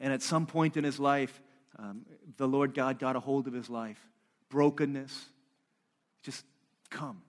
And 0.00 0.12
at 0.12 0.22
some 0.22 0.46
point 0.46 0.76
in 0.76 0.84
his 0.84 1.00
life, 1.00 1.40
um, 1.78 2.02
the 2.36 2.46
Lord 2.46 2.74
God 2.74 2.98
got 2.98 3.16
a 3.16 3.20
hold 3.20 3.46
of 3.46 3.52
his 3.52 3.68
life. 3.68 3.98
Brokenness. 4.48 5.26
Just 6.22 6.44
come. 6.90 7.22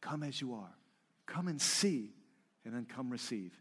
Come 0.00 0.22
as 0.22 0.40
you 0.40 0.54
are. 0.54 0.74
Come 1.26 1.48
and 1.48 1.60
see 1.60 2.12
and 2.64 2.74
then 2.74 2.84
come 2.84 3.10
receive. 3.10 3.52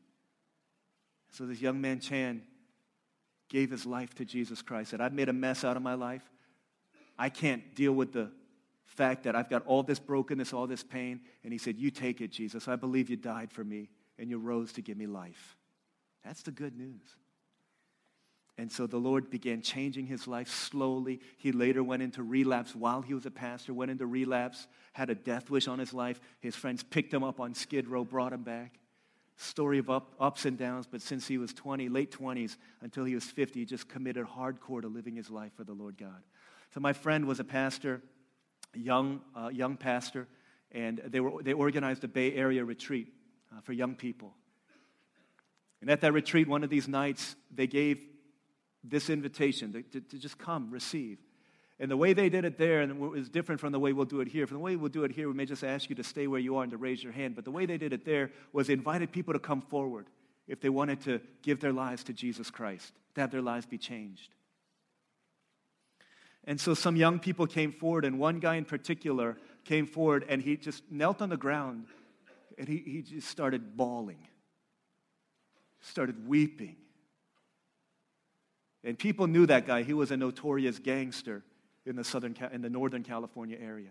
So 1.31 1.45
this 1.45 1.61
young 1.61 1.81
man, 1.81 1.99
Chan, 1.99 2.41
gave 3.49 3.71
his 3.71 3.85
life 3.85 4.13
to 4.15 4.25
Jesus 4.25 4.61
Christ. 4.61 4.91
Said, 4.91 5.01
I've 5.01 5.13
made 5.13 5.29
a 5.29 5.33
mess 5.33 5.63
out 5.63 5.77
of 5.77 5.83
my 5.83 5.93
life. 5.93 6.23
I 7.17 7.30
can't 7.30 7.75
deal 7.75 7.93
with 7.93 8.13
the 8.13 8.32
fact 8.86 9.23
that 9.23 9.36
I've 9.36 9.49
got 9.49 9.65
all 9.65 9.84
this 9.84 9.99
brokenness, 9.99 10.54
all 10.54 10.67
this 10.67 10.84
pain. 10.84 11.21
And 11.43 11.51
he 11.51 11.60
said, 11.60 11.78
You 11.78 11.91
take 11.91 12.21
it, 12.21 12.32
Jesus. 12.32 12.67
I 12.67 12.75
believe 12.75 13.10
you 13.10 13.17
died 13.17 13.51
for 13.51 13.63
me 13.63 13.89
and 14.17 14.30
you 14.30 14.38
rose 14.38 14.73
to 14.73 14.82
give 14.82 14.97
me 14.97 15.08
life. 15.08 15.58
That's 16.23 16.41
the 16.41 16.51
good 16.51 16.78
news. 16.78 17.17
And 18.58 18.71
so 18.71 18.88
the 18.88 18.97
Lord 18.97 19.30
began 19.30 19.62
changing 19.62 20.08
his 20.08 20.28
life 20.28 20.47
slowly. 20.47 21.19
He 21.38 21.51
later 21.51 21.84
went 21.84 22.01
into 22.01 22.23
relapse 22.23 22.73
while 22.73 23.01
he 23.01 23.13
was 23.13 23.25
a 23.25 23.32
pastor, 23.32 23.73
went 23.73 23.91
into 23.91 24.06
relapse, 24.06 24.67
had 24.93 25.10
a 25.10 25.15
death 25.15 25.49
wish 25.49 25.67
on 25.67 25.78
his 25.78 25.93
life. 25.93 26.21
His 26.39 26.56
friends 26.56 26.82
picked 26.82 27.13
him 27.13 27.23
up 27.23 27.41
on 27.41 27.54
Skid 27.54 27.88
Row, 27.88 28.06
brought 28.06 28.32
him 28.32 28.43
back. 28.43 28.80
Story 29.36 29.80
of 29.80 29.89
up, 29.89 30.13
ups 30.17 30.45
and 30.45 30.58
downs, 30.58 30.88
but 30.89 31.01
since 31.01 31.28
he 31.28 31.38
was 31.38 31.54
20, 31.54 31.89
late 31.89 32.10
20s, 32.10 32.56
until 32.80 33.04
he 33.04 33.13
was 33.13 33.25
50, 33.25 33.60
he 33.60 33.65
just 33.65 33.89
committed 33.89 34.25
hardcore 34.25 34.82
to 34.82 34.88
living 34.88 35.17
his 35.17 35.30
life 35.30 35.51
for 35.58 35.65
the 35.65 35.73
Lord 35.73 35.97
God. 35.97 36.23
So 36.75 36.81
my 36.81 36.91
friend 36.91 37.25
was 37.25 37.39
a 37.39 37.45
pastor, 37.45 38.01
a 38.75 38.79
young, 38.79 39.21
uh, 39.33 39.47
young 39.47 39.77
pastor, 39.77 40.27
and 40.73 41.01
they, 41.05 41.21
were, 41.21 41.41
they 41.41 41.53
organized 41.53 42.03
a 42.03 42.09
Bay 42.09 42.33
Area 42.33 42.65
retreat 42.65 43.13
uh, 43.55 43.61
for 43.61 43.71
young 43.71 43.95
people. 43.95 44.33
And 45.79 45.89
at 45.89 46.01
that 46.01 46.11
retreat, 46.11 46.49
one 46.49 46.65
of 46.65 46.69
these 46.69 46.89
nights, 46.89 47.38
they 47.49 47.65
gave 47.65 48.05
this 48.83 49.09
invitation 49.09 49.71
to, 49.71 49.83
to, 49.83 50.01
to 50.01 50.19
just 50.19 50.38
come, 50.38 50.69
receive. 50.69 51.17
And 51.79 51.89
the 51.89 51.95
way 51.95 52.11
they 52.11 52.27
did 52.27 52.43
it 52.43 52.57
there 52.57 52.81
and 52.81 53.15
is 53.15 53.29
different 53.29 53.61
from 53.61 53.71
the 53.71 53.79
way 53.79 53.93
we'll 53.93 54.03
do 54.03 54.19
it 54.19 54.27
here. 54.27 54.45
From 54.45 54.57
the 54.57 54.63
way 54.63 54.75
we'll 54.75 54.89
do 54.89 55.05
it 55.05 55.13
here, 55.13 55.29
we 55.29 55.33
may 55.33 55.45
just 55.45 55.63
ask 55.63 55.89
you 55.89 55.95
to 55.95 56.03
stay 56.03 56.27
where 56.27 56.41
you 56.41 56.57
are 56.57 56.63
and 56.63 56.71
to 56.73 56.77
raise 56.77 57.01
your 57.01 57.13
hand. 57.13 57.35
But 57.35 57.45
the 57.45 57.51
way 57.51 57.65
they 57.65 57.77
did 57.77 57.93
it 57.93 58.03
there 58.03 58.31
was 58.51 58.67
they 58.67 58.73
invited 58.73 59.13
people 59.13 59.33
to 59.33 59.39
come 59.39 59.61
forward 59.61 60.07
if 60.45 60.59
they 60.59 60.69
wanted 60.69 60.99
to 61.03 61.21
give 61.41 61.61
their 61.61 61.71
lives 61.71 62.03
to 62.03 62.13
Jesus 62.13 62.51
Christ, 62.51 62.91
to 63.13 63.21
have 63.21 63.31
their 63.31 63.41
lives 63.41 63.65
be 63.65 63.77
changed. 63.77 64.27
And 66.45 66.60
so 66.62 66.73
some 66.73 66.95
young 66.95 67.19
people 67.19 67.47
came 67.47 67.71
forward, 67.71 68.05
and 68.05 68.19
one 68.19 68.39
guy 68.39 68.55
in 68.55 68.65
particular 68.65 69.38
came 69.65 69.88
forward 69.88 70.25
and 70.29 70.41
he 70.41 70.55
just 70.55 70.84
knelt 70.89 71.21
on 71.21 71.29
the 71.29 71.38
ground 71.38 71.88
and 72.58 72.67
he, 72.67 72.77
he 72.77 73.01
just 73.01 73.27
started 73.27 73.75
bawling, 73.75 74.19
started 75.81 76.27
weeping. 76.27 76.77
And 78.84 78.97
people 78.97 79.27
knew 79.27 79.47
that 79.47 79.65
guy. 79.65 79.81
He 79.84 79.93
was 79.93 80.12
a 80.12 80.17
notorious 80.17 80.79
gangster 80.79 81.43
in 81.86 81.95
the, 81.95 82.03
southern, 82.03 82.36
in 82.53 82.62
the 82.62 82.69
northern 82.69 83.03
California 83.03 83.58
area. 83.60 83.89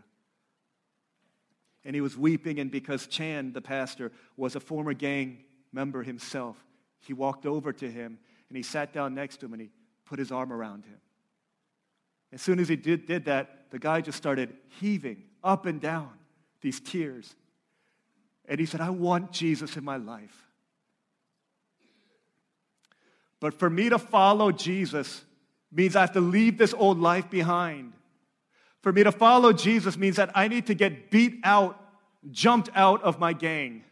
And 1.85 1.95
he 1.95 2.01
was 2.01 2.17
weeping, 2.17 2.61
and 2.61 2.71
because 2.71 3.09
Chan, 3.09 3.53
the 3.53 3.61
pastor, 3.61 4.13
was 4.37 4.57
a 4.57 4.61
former 4.61 4.95
gang 4.95 5.45
member 5.73 6.03
himself, 6.03 6.57
he 7.01 7.13
walked 7.13 7.45
over 7.45 7.73
to 7.73 7.91
him 7.91 8.19
and 8.49 8.57
he 8.57 8.63
sat 8.63 8.93
down 8.93 9.15
next 9.15 9.39
to 9.39 9.47
him 9.47 9.53
and 9.53 9.63
he 9.63 9.71
put 10.07 10.19
his 10.19 10.33
arm 10.33 10.53
around 10.53 10.87
him. 10.87 10.99
As 12.35 12.43
soon 12.43 12.59
as 12.59 12.69
he 12.69 12.75
did, 12.75 13.07
did 13.07 13.27
that, 13.27 13.71
the 13.71 13.79
guy 13.79 14.01
just 14.01 14.19
started 14.19 14.55
heaving 14.81 15.23
up 15.45 15.67
and 15.67 15.81
down 15.81 16.11
these 16.61 16.81
tears. 16.81 17.33
And 18.47 18.59
he 18.59 18.67
said, 18.67 18.81
I 18.81 18.91
want 18.91 19.31
Jesus 19.31 19.77
in 19.77 19.85
my 19.85 19.97
life. 19.97 20.37
But 23.39 23.55
for 23.55 23.71
me 23.71 23.89
to 23.89 24.01
follow 24.01 24.51
Jesus 24.51 25.23
means 25.71 25.95
I 25.95 26.01
have 26.01 26.13
to 26.13 26.21
leave 26.21 26.59
this 26.59 26.75
old 26.75 26.99
life 26.99 27.31
behind. 27.31 27.93
For 28.83 28.93
me 28.93 29.05
to 29.05 29.13
follow 29.13 29.53
Jesus 29.53 29.97
means 29.97 30.17
that 30.17 30.33
I 30.35 30.49
need 30.49 30.67
to 30.67 30.75
get 30.75 31.11
beat 31.11 31.41
out, 31.45 31.81
jumped 32.31 32.69
out 32.75 33.03
of 33.05 33.21
my 33.21 33.33
gang. 33.33 33.85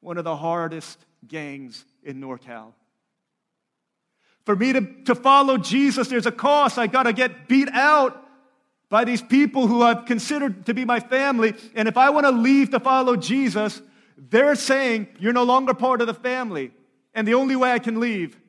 One 0.00 0.18
of 0.18 0.24
the 0.24 0.36
hardest 0.36 0.98
gangs 1.26 1.84
in 2.02 2.20
NorCal. 2.20 2.72
For 4.46 4.54
me 4.54 4.72
to, 4.72 4.80
to 5.04 5.16
follow 5.16 5.58
Jesus, 5.58 6.06
there's 6.06 6.24
a 6.24 6.32
cost. 6.32 6.78
I 6.78 6.86
got 6.86 7.02
to 7.02 7.12
get 7.12 7.48
beat 7.48 7.68
out 7.72 8.24
by 8.88 9.04
these 9.04 9.20
people 9.20 9.66
who 9.66 9.82
I've 9.82 10.04
considered 10.06 10.66
to 10.66 10.74
be 10.74 10.84
my 10.84 11.00
family. 11.00 11.54
And 11.74 11.88
if 11.88 11.96
I 11.96 12.10
want 12.10 12.26
to 12.26 12.30
leave 12.30 12.70
to 12.70 12.78
follow 12.78 13.16
Jesus, 13.16 13.82
they're 14.16 14.54
saying, 14.54 15.08
You're 15.18 15.32
no 15.32 15.42
longer 15.42 15.74
part 15.74 16.00
of 16.00 16.06
the 16.06 16.14
family. 16.14 16.70
And 17.12 17.26
the 17.26 17.34
only 17.34 17.56
way 17.56 17.72
I 17.72 17.80
can 17.80 17.98
leave 17.98 18.40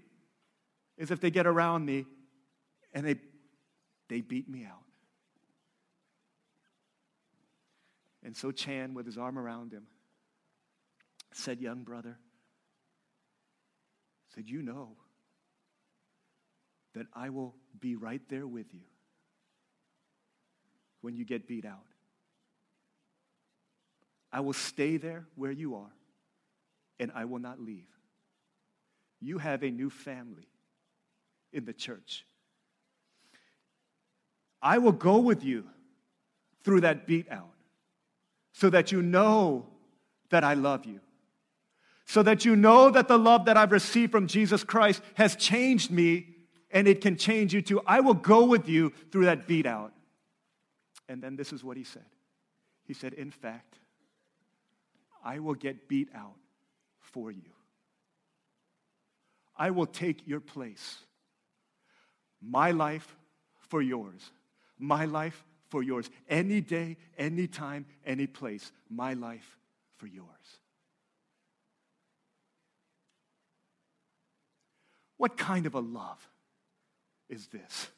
is 0.99 1.09
if 1.09 1.19
they 1.19 1.31
get 1.31 1.47
around 1.47 1.85
me 1.85 2.05
and 2.93 3.03
they, 3.03 3.15
they 4.07 4.21
beat 4.21 4.47
me 4.47 4.65
out. 4.65 4.83
And 8.23 8.37
so 8.37 8.51
Chan, 8.51 8.93
with 8.93 9.07
his 9.07 9.17
arm 9.17 9.39
around 9.39 9.71
him, 9.71 9.87
said, 11.33 11.59
Young 11.59 11.81
brother, 11.81 12.19
said, 14.35 14.47
You 14.47 14.61
know 14.61 14.97
that 16.97 17.05
I 17.13 17.29
will 17.29 17.53
be 17.79 17.95
right 17.95 18.21
there 18.27 18.47
with 18.47 18.73
you 18.73 18.81
when 21.01 21.15
you 21.15 21.25
get 21.25 21.47
beat 21.47 21.63
out. 21.63 21.85
I 24.31 24.39
will 24.39 24.53
stay 24.53 24.97
there 24.97 25.25
where 25.35 25.51
you 25.51 25.75
are, 25.75 25.93
and 26.99 27.11
I 27.13 27.25
will 27.25 27.39
not 27.39 27.59
leave. 27.61 27.87
You 29.21 29.37
have 29.37 29.63
a 29.63 29.69
new 29.69 29.89
family 29.89 30.47
in 31.53 31.65
the 31.65 31.73
church. 31.73 32.25
I 34.61 34.79
will 34.79 34.91
go 34.91 35.19
with 35.19 35.43
you 35.43 35.65
through 36.63 36.81
that 36.81 37.05
beat 37.05 37.31
out 37.31 37.53
so 38.53 38.71
that 38.71 38.91
you 38.91 39.03
know 39.03 39.67
that 40.29 40.43
I 40.43 40.55
love 40.55 40.85
you. 40.85 40.99
So 42.05 42.23
that 42.23 42.43
you 42.43 42.55
know 42.55 42.89
that 42.89 43.07
the 43.07 43.17
love 43.19 43.45
that 43.45 43.55
I've 43.55 43.71
received 43.71 44.11
from 44.11 44.27
Jesus 44.27 44.63
Christ 44.63 45.01
has 45.13 45.35
changed 45.35 45.91
me 45.91 46.36
and 46.77 46.87
it 46.87 47.01
can 47.01 47.17
change 47.17 47.55
you 47.55 47.61
too. 47.63 47.81
I 47.87 48.01
will 48.01 48.13
go 48.13 48.45
with 48.45 48.69
you 48.69 48.93
through 49.11 49.25
that 49.25 49.47
beat 49.47 49.65
out. 49.65 49.93
And 51.09 51.23
then 51.23 51.35
this 51.35 51.51
is 51.51 51.63
what 51.63 51.75
he 51.75 51.83
said 51.83 52.05
He 52.83 52.93
said, 52.93 53.13
In 53.13 53.31
fact, 53.31 53.79
I 55.25 55.39
will 55.39 55.55
get 55.55 55.87
beat 55.87 56.09
out 56.13 56.35
for 56.99 57.31
you. 57.31 57.49
I 59.57 59.71
will 59.71 59.87
take 59.87 60.27
your 60.27 60.39
place. 60.39 60.99
My 62.39 62.69
life 62.69 63.15
for 63.57 63.81
yours. 63.81 64.29
My 64.77 65.05
life 65.05 65.43
for 65.69 65.81
yours. 65.81 66.11
Any 66.29 66.61
day, 66.61 66.97
any 67.17 67.47
time, 67.47 67.87
any 68.05 68.27
place. 68.27 68.71
My 68.87 69.15
life 69.15 69.57
for 69.95 70.05
yours. 70.05 70.27
What 75.17 75.37
kind 75.37 75.65
of 75.65 75.73
a 75.73 75.79
love 75.79 76.29
is 77.29 77.47
this? 77.47 77.89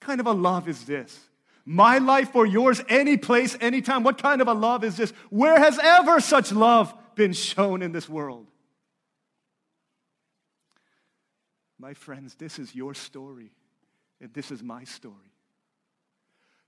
What 0.00 0.06
kind 0.06 0.20
of 0.20 0.26
a 0.26 0.32
love 0.32 0.68
is 0.68 0.84
this? 0.84 1.18
My 1.64 1.98
life 1.98 2.32
for 2.32 2.44
yours, 2.44 2.82
any 2.88 3.16
place, 3.16 3.56
anytime. 3.60 4.02
What 4.02 4.20
kind 4.20 4.40
of 4.40 4.48
a 4.48 4.52
love 4.52 4.82
is 4.82 4.96
this? 4.96 5.12
Where 5.30 5.58
has 5.58 5.78
ever 5.80 6.20
such 6.20 6.50
love 6.50 6.92
been 7.14 7.32
shown 7.32 7.82
in 7.82 7.92
this 7.92 8.08
world? 8.08 8.48
My 11.78 11.94
friends, 11.94 12.34
this 12.34 12.58
is 12.58 12.74
your 12.74 12.94
story, 12.94 13.52
and 14.20 14.32
this 14.32 14.50
is 14.50 14.62
my 14.62 14.84
story. 14.84 15.14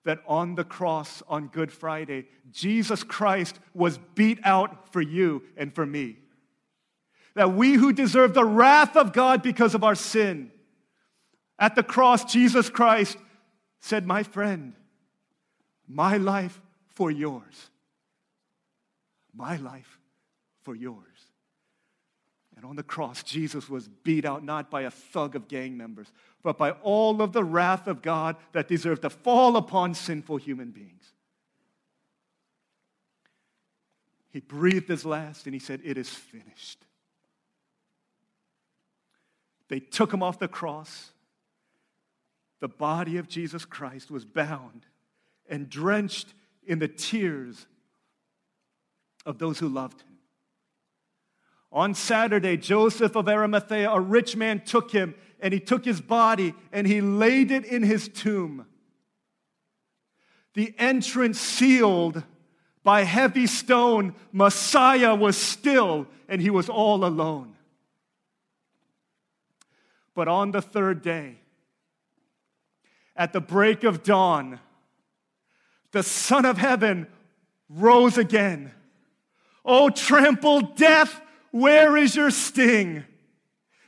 That 0.05 0.23
on 0.27 0.55
the 0.55 0.64
cross 0.64 1.23
on 1.29 1.49
Good 1.49 1.73
Friday, 1.73 2.27
Jesus 2.51 3.03
Christ 3.03 3.59
was 3.73 3.99
beat 4.14 4.38
out 4.45 4.93
for 4.93 5.01
you 5.01 5.43
and 5.57 5.75
for 5.75 5.87
me. 5.87 6.19
That 7.35 7.55
we 7.55 7.75
who 7.75 7.92
deserve 7.92 8.35
the 8.35 8.44
wrath 8.44 8.97
of 8.97 9.12
God 9.12 9.42
because 9.42 9.75
of 9.75 9.83
our 9.83 9.94
sin, 9.94 10.51
at 11.59 11.75
the 11.75 11.83
cross, 11.83 12.25
Jesus 12.25 12.68
Christ 12.68 13.16
said, 13.81 14.07
My 14.07 14.23
friend, 14.23 14.75
my 15.87 16.16
life 16.16 16.61
for 16.88 17.11
yours. 17.11 17.70
My 19.35 19.57
life 19.57 19.99
for 20.62 20.75
yours. 20.75 20.99
And 22.57 22.64
on 22.64 22.77
the 22.77 22.83
cross, 22.83 23.23
Jesus 23.23 23.68
was 23.68 23.88
beat 23.88 24.25
out 24.25 24.44
not 24.44 24.70
by 24.70 24.83
a 24.83 24.90
thug 24.90 25.35
of 25.35 25.49
gang 25.49 25.77
members, 25.77 26.07
but 26.42 26.57
by 26.57 26.70
all 26.70 27.20
of 27.20 27.33
the 27.33 27.44
wrath 27.44 27.87
of 27.88 28.01
God 28.01 28.37
that 28.53 28.68
deserved 28.68 29.03
to 29.03 29.11
fall 29.11 29.57
upon 29.57 29.94
sinful 29.94 30.37
human 30.37 30.70
beings. 30.70 31.12
He 34.31 34.40
breathed 34.40 34.88
his 34.88 35.05
last 35.05 35.47
and 35.47 35.55
he 35.55 35.61
said, 35.61 35.81
It 35.85 35.99
is 35.99 36.09
finished. 36.09 36.85
They 39.75 39.81
took 39.81 40.15
him 40.15 40.23
off 40.23 40.39
the 40.39 40.47
cross. 40.47 41.11
The 42.61 42.69
body 42.69 43.17
of 43.17 43.27
Jesus 43.27 43.65
Christ 43.65 44.09
was 44.09 44.25
bound 44.25 44.87
and 45.49 45.69
drenched 45.69 46.33
in 46.65 46.79
the 46.79 46.87
tears 46.87 47.67
of 49.27 49.39
those 49.41 49.59
who 49.59 49.69
loved 49.69 50.03
him. 50.03 50.19
On 51.73 51.93
Saturday, 51.93 52.57
Joseph 52.57 53.17
of 53.17 53.29
Arimathea, 53.29 53.91
a 53.91 53.99
rich 53.99 54.37
man, 54.37 54.61
took 54.61 54.93
him 54.93 55.17
and 55.41 55.53
he 55.53 55.59
took 55.59 55.85
his 55.85 56.01
body 56.01 56.55
and 56.71 56.87
he 56.87 57.01
laid 57.01 57.51
it 57.51 57.65
in 57.65 57.83
his 57.83 58.07
tomb. 58.07 58.67
The 60.55 60.73
entrance 60.79 61.41
sealed 61.41 62.23
by 62.85 63.03
heavy 63.03 63.49
stone, 63.49 64.15
Messiah 64.31 65.17
was 65.17 65.37
still 65.37 66.07
and 66.29 66.41
he 66.41 66.51
was 66.51 66.69
all 66.69 67.05
alone. 67.05 67.57
But 70.14 70.29
on 70.29 70.53
the 70.53 70.62
third 70.62 71.03
day, 71.03 71.37
at 73.16 73.33
the 73.33 73.40
break 73.40 73.85
of 73.85 74.03
dawn, 74.03 74.61
the 75.92 76.03
Son 76.03 76.44
of 76.44 76.59
Heaven 76.59 77.07
rose 77.68 78.18
again. 78.18 78.72
Oh, 79.64 79.90
trampled 79.90 80.77
death, 80.77 81.20
where 81.50 81.96
is 81.96 82.16
your 82.16 82.31
sting? 82.31 83.05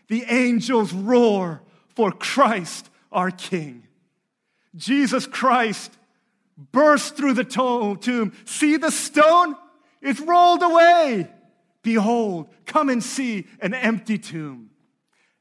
The 0.09 0.25
angels 0.29 0.93
roar 0.93 1.63
for 1.95 2.13
Christ 2.13 2.89
our 3.11 3.31
King. 3.31 3.83
Jesus 4.75 5.27
Christ 5.27 5.93
burst 6.73 7.17
through 7.17 7.35
the 7.35 7.45
tomb. 7.45 8.33
See 8.45 8.77
the 8.77 8.91
stone? 8.91 9.57
It's 10.01 10.21
rolled 10.21 10.63
away. 10.63 11.29
Behold, 11.83 12.49
come 12.67 12.89
and 12.89 13.03
see 13.03 13.47
an 13.61 13.75
empty 13.75 14.19
tomb. 14.19 14.71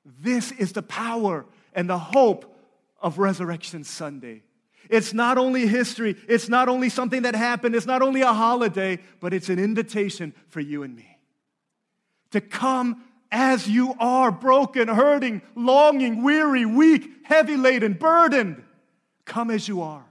This 0.06 0.52
is 0.52 0.72
the 0.74 0.84
power 0.84 1.46
and 1.74 1.89
the 1.89 1.98
hope 1.98 2.56
of 3.02 3.18
Resurrection 3.18 3.84
Sunday. 3.84 4.44
It's 4.89 5.13
not 5.13 5.38
only 5.38 5.65
history, 5.65 6.15
it's 6.28 6.48
not 6.48 6.70
only 6.70 6.89
something 6.89 7.24
that 7.24 7.36
happened, 7.36 7.76
it's 7.76 7.88
not 7.88 8.04
only 8.04 8.22
a 8.22 8.34
holiday, 8.34 9.00
but 9.20 9.34
it's 9.34 9.50
an 9.50 9.58
invitation 9.58 10.34
for 10.48 10.60
you 10.60 10.84
and 10.84 10.96
me 10.96 11.15
to 12.36 12.41
come 12.41 13.02
as 13.32 13.65
you 13.65 13.96
are 13.98 14.30
broken, 14.30 14.89
hurting, 14.89 15.41
longing, 15.56 16.22
weary, 16.22 16.65
weak, 16.65 17.10
heavy 17.24 17.56
laden, 17.56 17.94
burdened. 17.94 18.62
Come 19.24 19.50
as 19.50 19.70
you 19.70 19.82
are. 19.82 20.06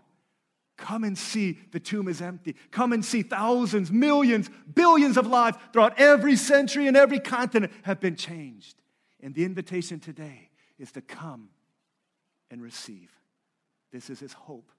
Come 0.78 1.04
and 1.04 1.16
see 1.18 1.58
the 1.70 1.78
tomb 1.78 2.08
is 2.08 2.22
empty. 2.22 2.56
Come 2.70 2.94
and 2.94 3.04
see 3.04 3.22
thousands, 3.22 3.92
millions, 3.92 4.48
billions 4.74 5.18
of 5.18 5.26
lives 5.26 5.58
throughout 5.72 6.00
every 6.00 6.34
century 6.34 6.88
and 6.88 6.96
every 6.96 7.20
continent 7.20 7.72
have 7.82 8.00
been 8.00 8.16
changed. 8.16 8.74
And 9.24 9.34
the 9.34 9.46
invitation 9.46 10.00
today 10.00 10.50
is 10.78 10.92
to 10.92 11.00
come 11.00 11.48
and 12.50 12.62
receive. 12.62 13.10
This 13.90 14.10
is 14.10 14.20
his 14.20 14.34
hope 14.34 14.70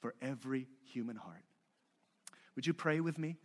for 0.00 0.14
every 0.22 0.66
human 0.82 1.14
heart. 1.14 1.44
Would 2.56 2.66
you 2.66 2.72
pray 2.72 3.00
with 3.00 3.18
me? 3.18 3.36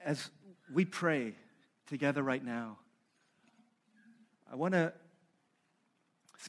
As 0.00 0.30
we 0.72 0.84
pray 0.84 1.34
together 1.88 2.22
right 2.22 2.44
now, 2.44 2.78
I 4.50 4.54
want 4.54 4.74
to 4.74 4.92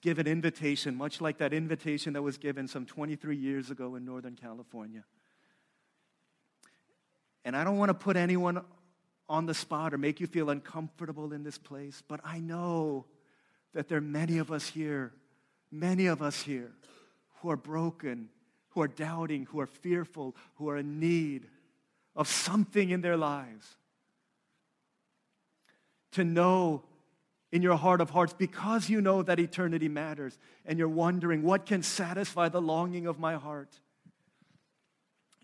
give 0.02 0.20
an 0.20 0.28
invitation, 0.28 0.96
much 0.96 1.20
like 1.20 1.40
that 1.40 1.52
invitation 1.52 2.14
that 2.14 2.22
was 2.22 2.38
given 2.38 2.68
some 2.68 2.86
23 2.86 3.36
years 3.36 3.72
ago 3.72 3.96
in 3.96 4.06
Northern 4.06 4.36
California. 4.36 5.04
And 7.44 7.56
I 7.56 7.64
don't 7.64 7.78
want 7.78 7.90
to 7.90 7.94
put 7.94 8.18
anyone 8.18 8.64
on 9.32 9.46
the 9.46 9.54
spot 9.54 9.94
or 9.94 9.98
make 9.98 10.20
you 10.20 10.28
feel 10.28 10.50
uncomfortable 10.50 11.32
in 11.32 11.44
this 11.44 11.58
place, 11.58 12.04
but 12.08 12.20
I 12.24 12.40
know 12.40 13.06
that 13.74 13.88
there 13.88 14.00
are 14.00 14.02
many 14.02 14.40
of 14.40 14.52
us 14.52 14.68
here, 14.68 15.14
many 15.72 16.08
of 16.08 16.22
us 16.22 16.42
here 16.42 16.74
who 17.36 17.50
are 17.50 17.56
broken, 17.56 18.28
who 18.70 18.82
are 18.82 18.90
doubting, 18.90 19.46
who 19.46 19.62
are 19.62 19.68
fearful, 19.68 20.36
who 20.56 20.70
are 20.70 20.78
in 20.78 21.00
need 21.00 21.48
of 22.14 22.28
something 22.28 22.90
in 22.90 23.00
their 23.00 23.16
lives. 23.16 23.78
To 26.14 26.26
know 26.26 26.84
in 27.54 27.62
your 27.62 27.78
heart 27.78 28.02
of 28.02 28.10
hearts 28.10 28.34
because 28.34 28.90
you 28.90 29.00
know 29.00 29.24
that 29.24 29.40
eternity 29.40 29.88
matters 29.88 30.38
and 30.66 30.78
you're 30.78 30.90
wondering 30.90 31.42
what 31.42 31.66
can 31.66 31.84
satisfy 31.84 32.50
the 32.50 32.62
longing 32.62 33.08
of 33.08 33.18
my 33.18 33.36
heart. 33.36 33.80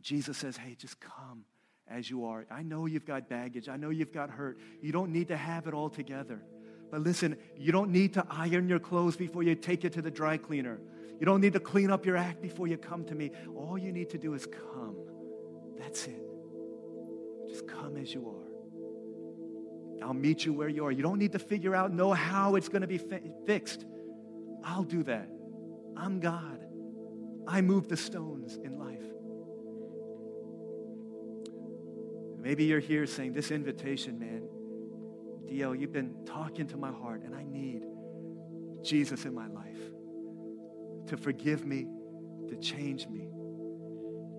Jesus 0.01 0.37
says, 0.37 0.57
Hey, 0.57 0.75
just 0.77 0.99
come 0.99 1.45
as 1.89 2.09
you 2.09 2.25
are. 2.25 2.45
I 2.51 2.63
know 2.63 2.85
you've 2.85 3.05
got 3.05 3.29
baggage. 3.29 3.69
I 3.69 3.77
know 3.77 3.89
you've 3.89 4.11
got 4.11 4.29
hurt. 4.29 4.57
You 4.81 4.91
don't 4.91 5.11
need 5.11 5.29
to 5.29 5.37
have 5.37 5.67
it 5.67 5.73
all 5.73 5.89
together. 5.89 6.41
But 6.89 7.01
listen, 7.01 7.37
you 7.57 7.71
don't 7.71 7.91
need 7.91 8.13
to 8.13 8.25
iron 8.29 8.69
your 8.69 8.79
clothes 8.79 9.15
before 9.15 9.43
you 9.43 9.55
take 9.55 9.83
it 9.85 9.93
to 9.93 10.01
the 10.01 10.11
dry 10.11 10.37
cleaner. 10.37 10.79
You 11.19 11.25
don't 11.25 11.41
need 11.41 11.53
to 11.53 11.59
clean 11.59 11.89
up 11.91 12.05
your 12.05 12.15
act 12.15 12.41
before 12.41 12.67
you 12.67 12.77
come 12.77 13.03
to 13.05 13.15
me. 13.15 13.31
All 13.55 13.77
you 13.77 13.91
need 13.91 14.09
to 14.11 14.17
do 14.17 14.33
is 14.33 14.45
come. 14.45 14.95
That's 15.77 16.07
it. 16.07 16.21
Just 17.49 17.67
come 17.67 17.97
as 17.97 18.13
you 18.13 18.27
are. 18.27 20.05
I'll 20.05 20.13
meet 20.13 20.45
you 20.45 20.53
where 20.53 20.69
you 20.69 20.85
are. 20.85 20.91
You 20.91 21.01
don't 21.01 21.17
need 21.17 21.31
to 21.31 21.39
figure 21.39 21.75
out, 21.75 21.91
know 21.91 22.13
how 22.13 22.55
it's 22.55 22.69
going 22.69 22.81
to 22.81 22.87
be 22.87 22.99
fi- 22.99 23.31
fixed. 23.45 23.85
I'll 24.63 24.83
do 24.83 25.03
that. 25.03 25.27
I'm 25.95 26.19
God. 26.19 26.65
I 27.47 27.61
move 27.61 27.87
the 27.87 27.97
stones 27.97 28.57
in 28.57 28.76
Maybe 32.47 32.63
you're 32.63 32.79
here 32.79 33.05
saying, 33.05 33.33
This 33.33 33.51
invitation, 33.51 34.17
man, 34.17 34.47
DL, 35.51 35.77
you've 35.77 35.91
been 35.91 36.15
talking 36.25 36.65
to 36.67 36.77
my 36.77 36.93
heart, 36.93 37.23
and 37.23 37.35
I 37.35 37.43
need 37.43 37.83
Jesus 38.81 39.25
in 39.25 39.35
my 39.35 39.47
life 39.47 39.77
to 41.07 41.17
forgive 41.17 41.65
me, 41.65 41.87
to 42.47 42.55
change 42.55 43.05
me, 43.09 43.27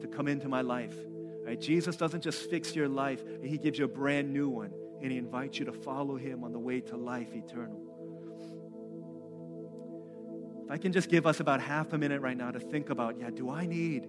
to 0.01 0.07
come 0.07 0.27
into 0.27 0.49
my 0.49 0.62
life. 0.62 0.97
Right? 1.44 1.61
Jesus 1.61 1.97
doesn't 1.97 2.23
just 2.23 2.49
fix 2.49 2.75
your 2.75 2.88
life, 2.88 3.23
He 3.42 3.59
gives 3.59 3.79
you 3.79 3.85
a 3.85 3.88
brand 3.88 4.33
new 4.33 4.49
one 4.49 4.73
and 5.03 5.12
He 5.12 5.18
invites 5.18 5.59
you 5.59 5.66
to 5.66 5.73
follow 5.73 6.16
Him 6.16 6.44
on 6.44 6.53
the 6.53 6.59
way 6.59 6.81
to 6.81 6.97
life 6.97 7.35
eternal. 7.35 7.83
If 10.64 10.71
I 10.71 10.79
can 10.79 10.92
just 10.92 11.11
give 11.11 11.27
us 11.27 11.40
about 11.40 11.61
half 11.61 11.92
a 11.92 11.99
minute 11.99 12.23
right 12.23 12.38
now 12.38 12.53
to 12.53 12.59
think 12.59 12.88
about, 12.88 13.21
yeah, 13.21 13.29
do 13.29 13.51
I 13.51 13.66
need 13.66 14.09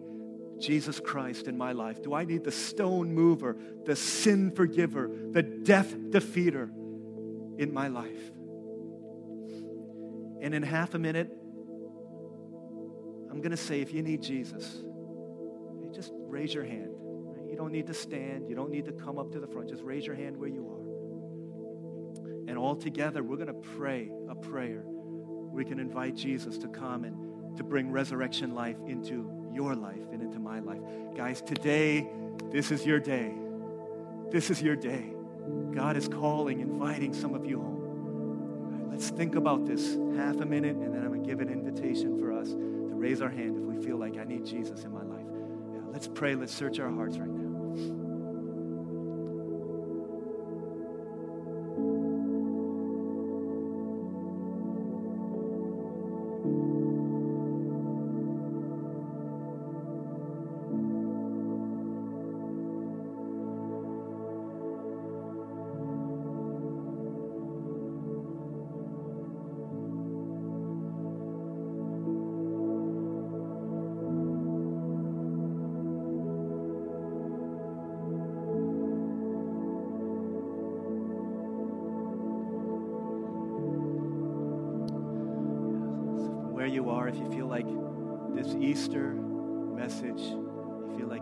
Jesus 0.59 0.99
Christ 0.99 1.47
in 1.47 1.57
my 1.57 1.71
life? 1.71 2.01
Do 2.01 2.13
I 2.13 2.25
need 2.25 2.43
the 2.43 2.51
stone 2.51 3.13
mover, 3.13 3.57
the 3.85 3.95
sin 3.95 4.51
forgiver, 4.51 5.09
the 5.31 5.41
death 5.41 5.95
defeater 5.95 6.69
in 7.57 7.73
my 7.73 7.87
life? 7.87 8.31
And 10.41 10.53
in 10.53 10.63
half 10.63 10.93
a 10.93 10.99
minute, 10.99 11.29
I'm 13.29 13.41
going 13.41 13.51
to 13.51 13.57
say, 13.57 13.81
if 13.81 13.93
you 13.93 14.01
need 14.01 14.21
Jesus, 14.21 14.83
just 15.93 16.11
raise 16.15 16.53
your 16.53 16.63
hand 16.63 16.95
You 17.49 17.55
don't 17.55 17.71
need 17.71 17.87
to 17.87 17.93
stand. 17.93 18.47
You 18.47 18.55
don't 18.55 18.69
need 18.69 18.85
to 18.85 18.91
come 18.91 19.17
up 19.17 19.31
to 19.31 19.39
the 19.39 19.47
front. 19.47 19.69
Just 19.69 19.83
raise 19.83 20.05
your 20.05 20.15
hand 20.15 20.37
where 20.37 20.49
you 20.49 20.67
are. 20.69 22.49
And 22.49 22.57
all 22.57 22.75
together, 22.75 23.23
we're 23.23 23.37
going 23.37 23.47
to 23.47 23.69
pray 23.77 24.11
a 24.29 24.35
prayer. 24.35 24.83
We 24.85 25.65
can 25.65 25.79
invite 25.79 26.15
Jesus 26.15 26.57
to 26.59 26.67
come 26.67 27.03
and 27.03 27.57
to 27.57 27.63
bring 27.63 27.91
resurrection 27.91 28.53
life 28.53 28.77
into 28.87 29.38
your 29.59 29.75
life 29.75 30.07
and 30.13 30.21
into 30.21 30.39
my 30.39 30.59
life. 30.59 30.79
Guys, 31.17 31.41
today, 31.41 32.07
this 32.49 32.71
is 32.71 32.85
your 32.85 32.97
day. 32.97 33.33
This 34.31 34.49
is 34.49 34.61
your 34.61 34.77
day. 34.77 35.11
God 35.75 35.97
is 35.97 36.07
calling, 36.07 36.61
inviting 36.61 37.13
some 37.13 37.35
of 37.35 37.45
you 37.45 37.59
home. 37.59 37.81
Right, 38.71 38.89
let's 38.89 39.09
think 39.09 39.35
about 39.35 39.65
this 39.65 39.97
half 40.15 40.39
a 40.39 40.45
minute, 40.45 40.77
and 40.77 40.93
then 40.93 41.01
I'm 41.01 41.09
going 41.09 41.23
to 41.23 41.27
give 41.29 41.41
an 41.41 41.49
invitation 41.49 42.17
for 42.17 42.31
us 42.31 42.51
to 42.51 42.91
raise 42.93 43.21
our 43.21 43.29
hand 43.29 43.57
if 43.57 43.63
we 43.63 43.83
feel 43.85 43.97
like 43.97 44.17
I 44.17 44.23
need 44.23 44.45
Jesus 44.45 44.85
in 44.85 44.93
my 44.93 45.03
life. 45.03 45.27
Yeah, 45.73 45.81
let's 45.91 46.07
pray. 46.07 46.35
Let's 46.35 46.55
search 46.55 46.79
our 46.79 46.89
hearts 46.89 47.17
right 47.17 47.27
now. 47.29 47.38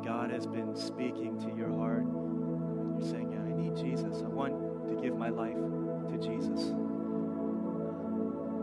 God 0.07 0.31
has 0.31 0.47
been 0.47 0.73
speaking 0.73 1.37
to 1.41 1.53
your 1.53 1.69
heart, 1.69 2.05
you're 2.05 3.09
saying, 3.11 3.33
Yeah, 3.33 3.41
I 3.41 3.51
need 3.51 3.75
Jesus. 3.75 4.23
I 4.23 4.29
want 4.29 4.87
to 4.87 4.95
give 5.01 5.17
my 5.17 5.27
life 5.27 5.53
to 5.53 6.17
Jesus. 6.17 6.69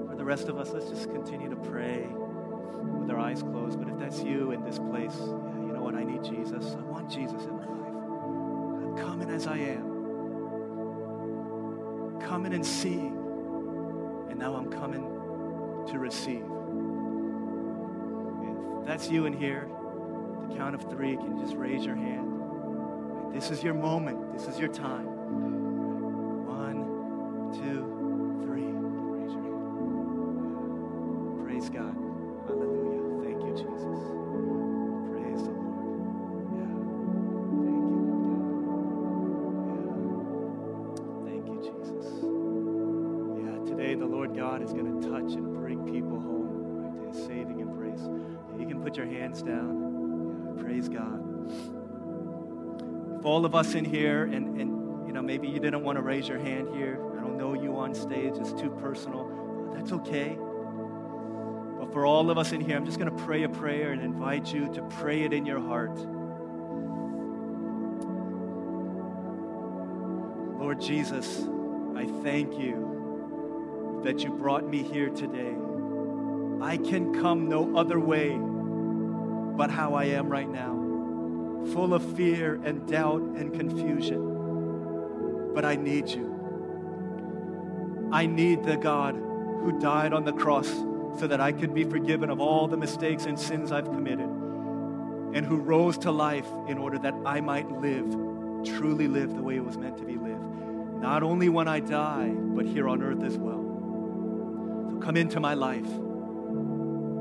For 0.09 0.15
the 0.17 0.25
rest 0.25 0.49
of 0.49 0.57
us, 0.57 0.71
let's 0.71 0.89
just 0.89 1.11
continue 1.11 1.51
to 1.51 1.57
pray 1.57 2.09
with 2.09 3.11
our 3.11 3.19
eyes 3.19 3.43
closed. 3.43 3.79
But 3.79 3.91
if 3.91 3.99
that's 3.99 4.23
you 4.23 4.53
in 4.53 4.65
this 4.65 4.79
place, 4.79 5.15
yeah, 5.19 5.67
you 5.67 5.73
know 5.75 5.83
what? 5.83 5.95
I 5.95 6.03
need 6.03 6.25
Jesus. 6.25 6.75
I 6.79 6.81
want 6.81 7.11
Jesus 7.11 7.43
in 7.43 7.57
my 7.57 7.67
life. 7.67 7.93
I'm 8.83 8.97
coming 8.97 9.29
as 9.29 9.47
I 9.47 9.59
am. 9.59 9.93
Coming 12.21 12.55
and 12.55 12.65
seeing. 12.65 13.19
And 14.31 14.39
now 14.39 14.55
I'm 14.57 14.71
coming 14.71 15.03
to 15.03 15.93
to 15.93 15.99
receive. 15.99 16.45
If 18.81 18.87
that's 18.87 19.11
you 19.11 19.27
in 19.27 19.35
here, 19.35 19.69
the 20.49 20.55
count 20.57 20.75
of 20.75 20.83
three, 20.91 21.17
can 21.17 21.37
you 21.37 21.43
just 21.43 21.57
raise 21.57 21.85
your 21.85 21.97
hand. 21.97 22.31
This 23.33 23.51
is 23.51 23.63
your 23.63 23.75
moment. 23.75 24.33
This 24.33 24.47
is 24.47 24.59
your 24.59 24.69
time. 24.69 25.07
One, 26.47 26.85
two, 27.53 28.41
three. 28.45 28.63
Raise 28.63 29.33
your 29.33 29.43
hand. 29.43 29.55
Praise 31.45 31.69
God. 31.71 31.95
Hallelujah. 32.47 33.03
Thank 33.25 33.43
you, 33.43 33.53
Jesus. 33.57 33.99
Praise 35.11 35.43
the 35.43 35.51
Lord. 35.51 36.47
Yeah. 36.55 36.75
Thank 37.65 37.89
you, 39.59 39.67
God. 39.75 40.27
Yeah. 40.85 40.95
Thank 41.27 41.45
you, 41.49 41.59
Jesus. 41.59 42.07
Yeah, 43.43 43.57
today 43.69 43.93
the 43.95 44.07
Lord 44.07 44.31
God 44.37 44.63
is 44.63 44.73
going 44.73 45.01
to 45.01 45.09
touch 45.09 45.35
and 45.35 45.55
bring 45.55 45.85
people 45.93 46.21
home 46.21 46.77
right, 46.77 46.95
to 47.01 47.07
his 47.09 47.27
saving 47.27 47.61
embrace. 47.61 48.07
You 48.59 48.67
can 48.67 48.81
put 48.83 48.97
your 48.97 49.07
hands 49.07 49.43
down. 49.43 49.94
Praise 50.59 50.89
God 50.89 51.21
For 53.23 53.29
all 53.29 53.45
of 53.45 53.55
us 53.55 53.75
in 53.75 53.85
here, 53.85 54.25
and, 54.25 54.61
and 54.61 55.07
you 55.07 55.13
know, 55.13 55.23
maybe 55.23 55.49
you 55.49 55.61
didn't 55.61 55.83
want 55.83 55.97
to 55.97 56.03
raise 56.03 56.29
your 56.29 56.39
hand 56.39 56.69
here. 56.75 57.01
I 57.17 57.21
don't 57.21 57.37
know 57.37 57.55
you 57.55 57.77
on 57.77 57.95
stage, 57.95 58.35
it's 58.37 58.53
too 58.53 58.71
personal. 58.81 59.71
Uh, 59.71 59.75
that's 59.75 59.93
okay. 59.93 60.37
But 61.79 61.93
for 61.93 62.07
all 62.07 62.31
of 62.31 62.39
us 62.39 62.53
in 62.53 62.61
here, 62.61 62.77
I'm 62.77 62.85
just 62.85 62.99
going 62.99 63.15
to 63.15 63.25
pray 63.25 63.43
a 63.43 63.49
prayer 63.49 63.93
and 63.93 64.03
invite 64.03 64.53
you 64.53 64.73
to 64.75 64.83
pray 64.83 65.23
it 65.23 65.33
in 65.33 65.45
your 65.47 65.61
heart. 65.61 65.97
Lord 70.61 70.81
Jesus, 70.81 71.47
I 71.97 72.07
thank 72.23 72.59
you 72.59 74.01
that 74.05 74.25
you 74.25 74.31
brought 74.31 74.69
me 74.69 74.83
here 74.83 75.09
today. 75.11 75.55
I 76.63 76.77
can 76.79 77.13
come 77.21 77.49
no 77.49 77.77
other 77.77 78.01
way 78.01 78.39
but 79.57 79.71
how 79.71 79.95
I 79.95 80.05
am 80.05 80.29
right 80.29 80.49
now 80.49 80.85
full 81.73 81.95
of 81.95 82.17
fear 82.17 82.61
and 82.65 82.87
doubt 82.87 83.23
and 83.23 83.53
confusion. 83.55 85.53
But 85.55 85.65
I 85.65 85.77
need 85.77 86.09
you. 86.09 86.31
I 88.13 88.27
need 88.27 88.65
the 88.65 88.77
God 88.77 89.15
who 89.15 89.79
died 89.81 90.13
on 90.13 90.25
the 90.25 90.33
cross 90.33 90.69
so 91.19 91.27
that 91.27 91.41
I 91.41 91.53
could 91.53 91.73
be 91.73 91.85
forgiven 91.85 92.29
of 92.29 92.41
all 92.41 92.69
the 92.69 92.77
mistakes 92.77 93.25
and 93.25 93.39
sins 93.39 93.73
I've 93.73 93.87
committed, 93.87 94.29
and 94.29 95.47
who 95.47 95.57
rose 95.57 95.97
to 95.99 96.11
life 96.11 96.49
in 96.69 96.77
order 96.77 96.99
that 96.99 97.15
I 97.25 97.41
might 97.41 97.71
live, 97.71 98.11
truly 98.65 99.09
live 99.09 99.35
the 99.35 99.43
way 99.43 99.57
it 99.57 99.65
was 99.65 99.79
meant 99.79 99.97
to 99.99 100.05
be 100.05 100.17
lived. 100.17 100.45
Not 101.01 101.23
only 101.23 101.49
when 101.49 101.69
I 101.69 101.81
die, 101.81 102.29
but 102.29 102.67
here 102.67 102.89
on 102.89 103.03
earth 103.03 103.23
as 103.23 103.39
well. 103.39 103.63
So 104.91 104.99
come 104.99 105.17
into 105.17 105.41
my 105.41 105.55
life, 105.55 105.89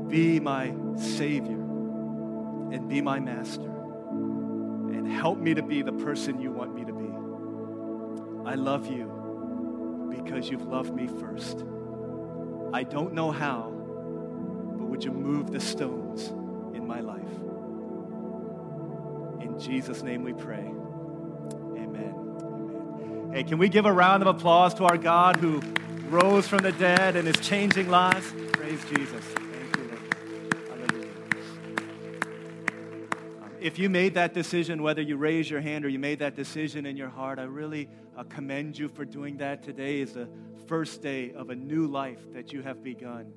be 0.08 0.40
my 0.40 0.74
Savior, 0.96 1.63
and 2.72 2.88
be 2.88 3.00
my 3.00 3.18
Master 3.20 3.70
and 4.94 5.10
help 5.10 5.38
me 5.38 5.54
to 5.54 5.62
be 5.62 5.82
the 5.82 5.92
person 5.92 6.40
you 6.40 6.50
want 6.50 6.74
me 6.74 6.84
to 6.84 6.92
be. 6.92 7.10
I 8.48 8.54
love 8.54 8.86
you 8.86 10.10
because 10.10 10.48
you've 10.48 10.66
loved 10.66 10.94
me 10.94 11.06
first. 11.06 11.64
I 12.72 12.82
don't 12.82 13.14
know 13.14 13.30
how, 13.30 13.70
but 13.70 14.86
would 14.86 15.04
you 15.04 15.12
move 15.12 15.50
the 15.50 15.60
stones 15.60 16.28
in 16.74 16.86
my 16.86 17.00
life? 17.00 17.22
In 19.40 19.58
Jesus' 19.58 20.02
name 20.02 20.22
we 20.24 20.32
pray. 20.32 20.64
Amen. 21.76 22.14
Amen. 22.16 23.30
Hey, 23.32 23.44
can 23.44 23.58
we 23.58 23.68
give 23.68 23.86
a 23.86 23.92
round 23.92 24.22
of 24.22 24.28
applause 24.28 24.74
to 24.74 24.84
our 24.84 24.98
God 24.98 25.36
who 25.36 25.60
rose 26.08 26.48
from 26.48 26.58
the 26.58 26.72
dead 26.72 27.16
and 27.16 27.28
is 27.28 27.36
changing 27.36 27.88
lives? 27.88 28.32
Praise 28.52 28.84
Jesus. 28.94 29.24
If 33.64 33.78
you 33.78 33.88
made 33.88 34.12
that 34.12 34.34
decision, 34.34 34.82
whether 34.82 35.00
you 35.00 35.16
raise 35.16 35.48
your 35.48 35.62
hand 35.62 35.86
or 35.86 35.88
you 35.88 35.98
made 35.98 36.18
that 36.18 36.36
decision 36.36 36.84
in 36.84 36.98
your 36.98 37.08
heart, 37.08 37.38
I 37.38 37.44
really 37.44 37.88
uh, 38.14 38.22
commend 38.24 38.78
you 38.78 38.88
for 38.88 39.06
doing 39.06 39.38
that. 39.38 39.62
Today 39.62 40.02
is 40.02 40.12
the 40.12 40.28
first 40.66 41.00
day 41.00 41.32
of 41.32 41.48
a 41.48 41.54
new 41.54 41.86
life 41.86 42.18
that 42.34 42.52
you 42.52 42.60
have 42.60 42.84
begun. 42.84 43.32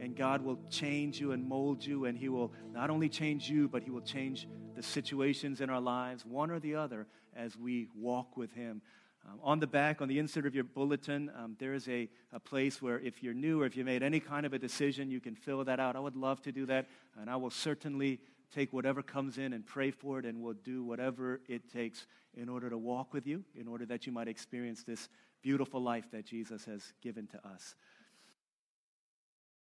And 0.00 0.16
God 0.16 0.40
will 0.40 0.58
change 0.70 1.20
you 1.20 1.32
and 1.32 1.46
mold 1.46 1.84
you, 1.84 2.06
and 2.06 2.16
He 2.16 2.30
will 2.30 2.54
not 2.72 2.88
only 2.88 3.10
change 3.10 3.50
you, 3.50 3.68
but 3.68 3.82
He 3.82 3.90
will 3.90 4.00
change 4.00 4.48
the 4.76 4.82
situations 4.82 5.60
in 5.60 5.68
our 5.68 5.80
lives, 5.80 6.24
one 6.24 6.50
or 6.50 6.58
the 6.58 6.76
other, 6.76 7.06
as 7.36 7.54
we 7.54 7.88
walk 7.94 8.38
with 8.38 8.54
Him. 8.54 8.80
Um, 9.28 9.40
on 9.42 9.60
the 9.60 9.66
back, 9.66 10.00
on 10.00 10.08
the 10.08 10.18
insert 10.18 10.46
of 10.46 10.54
your 10.54 10.64
bulletin, 10.64 11.30
um, 11.36 11.56
there 11.58 11.74
is 11.74 11.86
a, 11.86 12.08
a 12.32 12.40
place 12.40 12.80
where 12.80 12.98
if 13.00 13.22
you're 13.22 13.34
new 13.34 13.60
or 13.60 13.66
if 13.66 13.76
you 13.76 13.84
made 13.84 14.02
any 14.02 14.20
kind 14.20 14.46
of 14.46 14.54
a 14.54 14.58
decision, 14.58 15.10
you 15.10 15.20
can 15.20 15.34
fill 15.34 15.62
that 15.64 15.78
out. 15.78 15.96
I 15.96 16.00
would 16.00 16.16
love 16.16 16.40
to 16.44 16.50
do 16.50 16.64
that, 16.64 16.86
and 17.20 17.28
I 17.28 17.36
will 17.36 17.50
certainly 17.50 18.20
take 18.54 18.72
whatever 18.72 19.02
comes 19.02 19.38
in 19.38 19.52
and 19.52 19.64
pray 19.64 19.90
for 19.90 20.18
it, 20.18 20.26
and 20.26 20.40
we'll 20.40 20.54
do 20.54 20.82
whatever 20.82 21.40
it 21.48 21.70
takes 21.72 22.06
in 22.34 22.48
order 22.48 22.70
to 22.70 22.78
walk 22.78 23.12
with 23.12 23.26
you, 23.26 23.44
in 23.54 23.68
order 23.68 23.86
that 23.86 24.06
you 24.06 24.12
might 24.12 24.28
experience 24.28 24.82
this 24.82 25.08
beautiful 25.42 25.80
life 25.80 26.10
that 26.12 26.26
Jesus 26.26 26.64
has 26.64 26.92
given 27.02 27.26
to 27.28 27.48
us. 27.48 27.74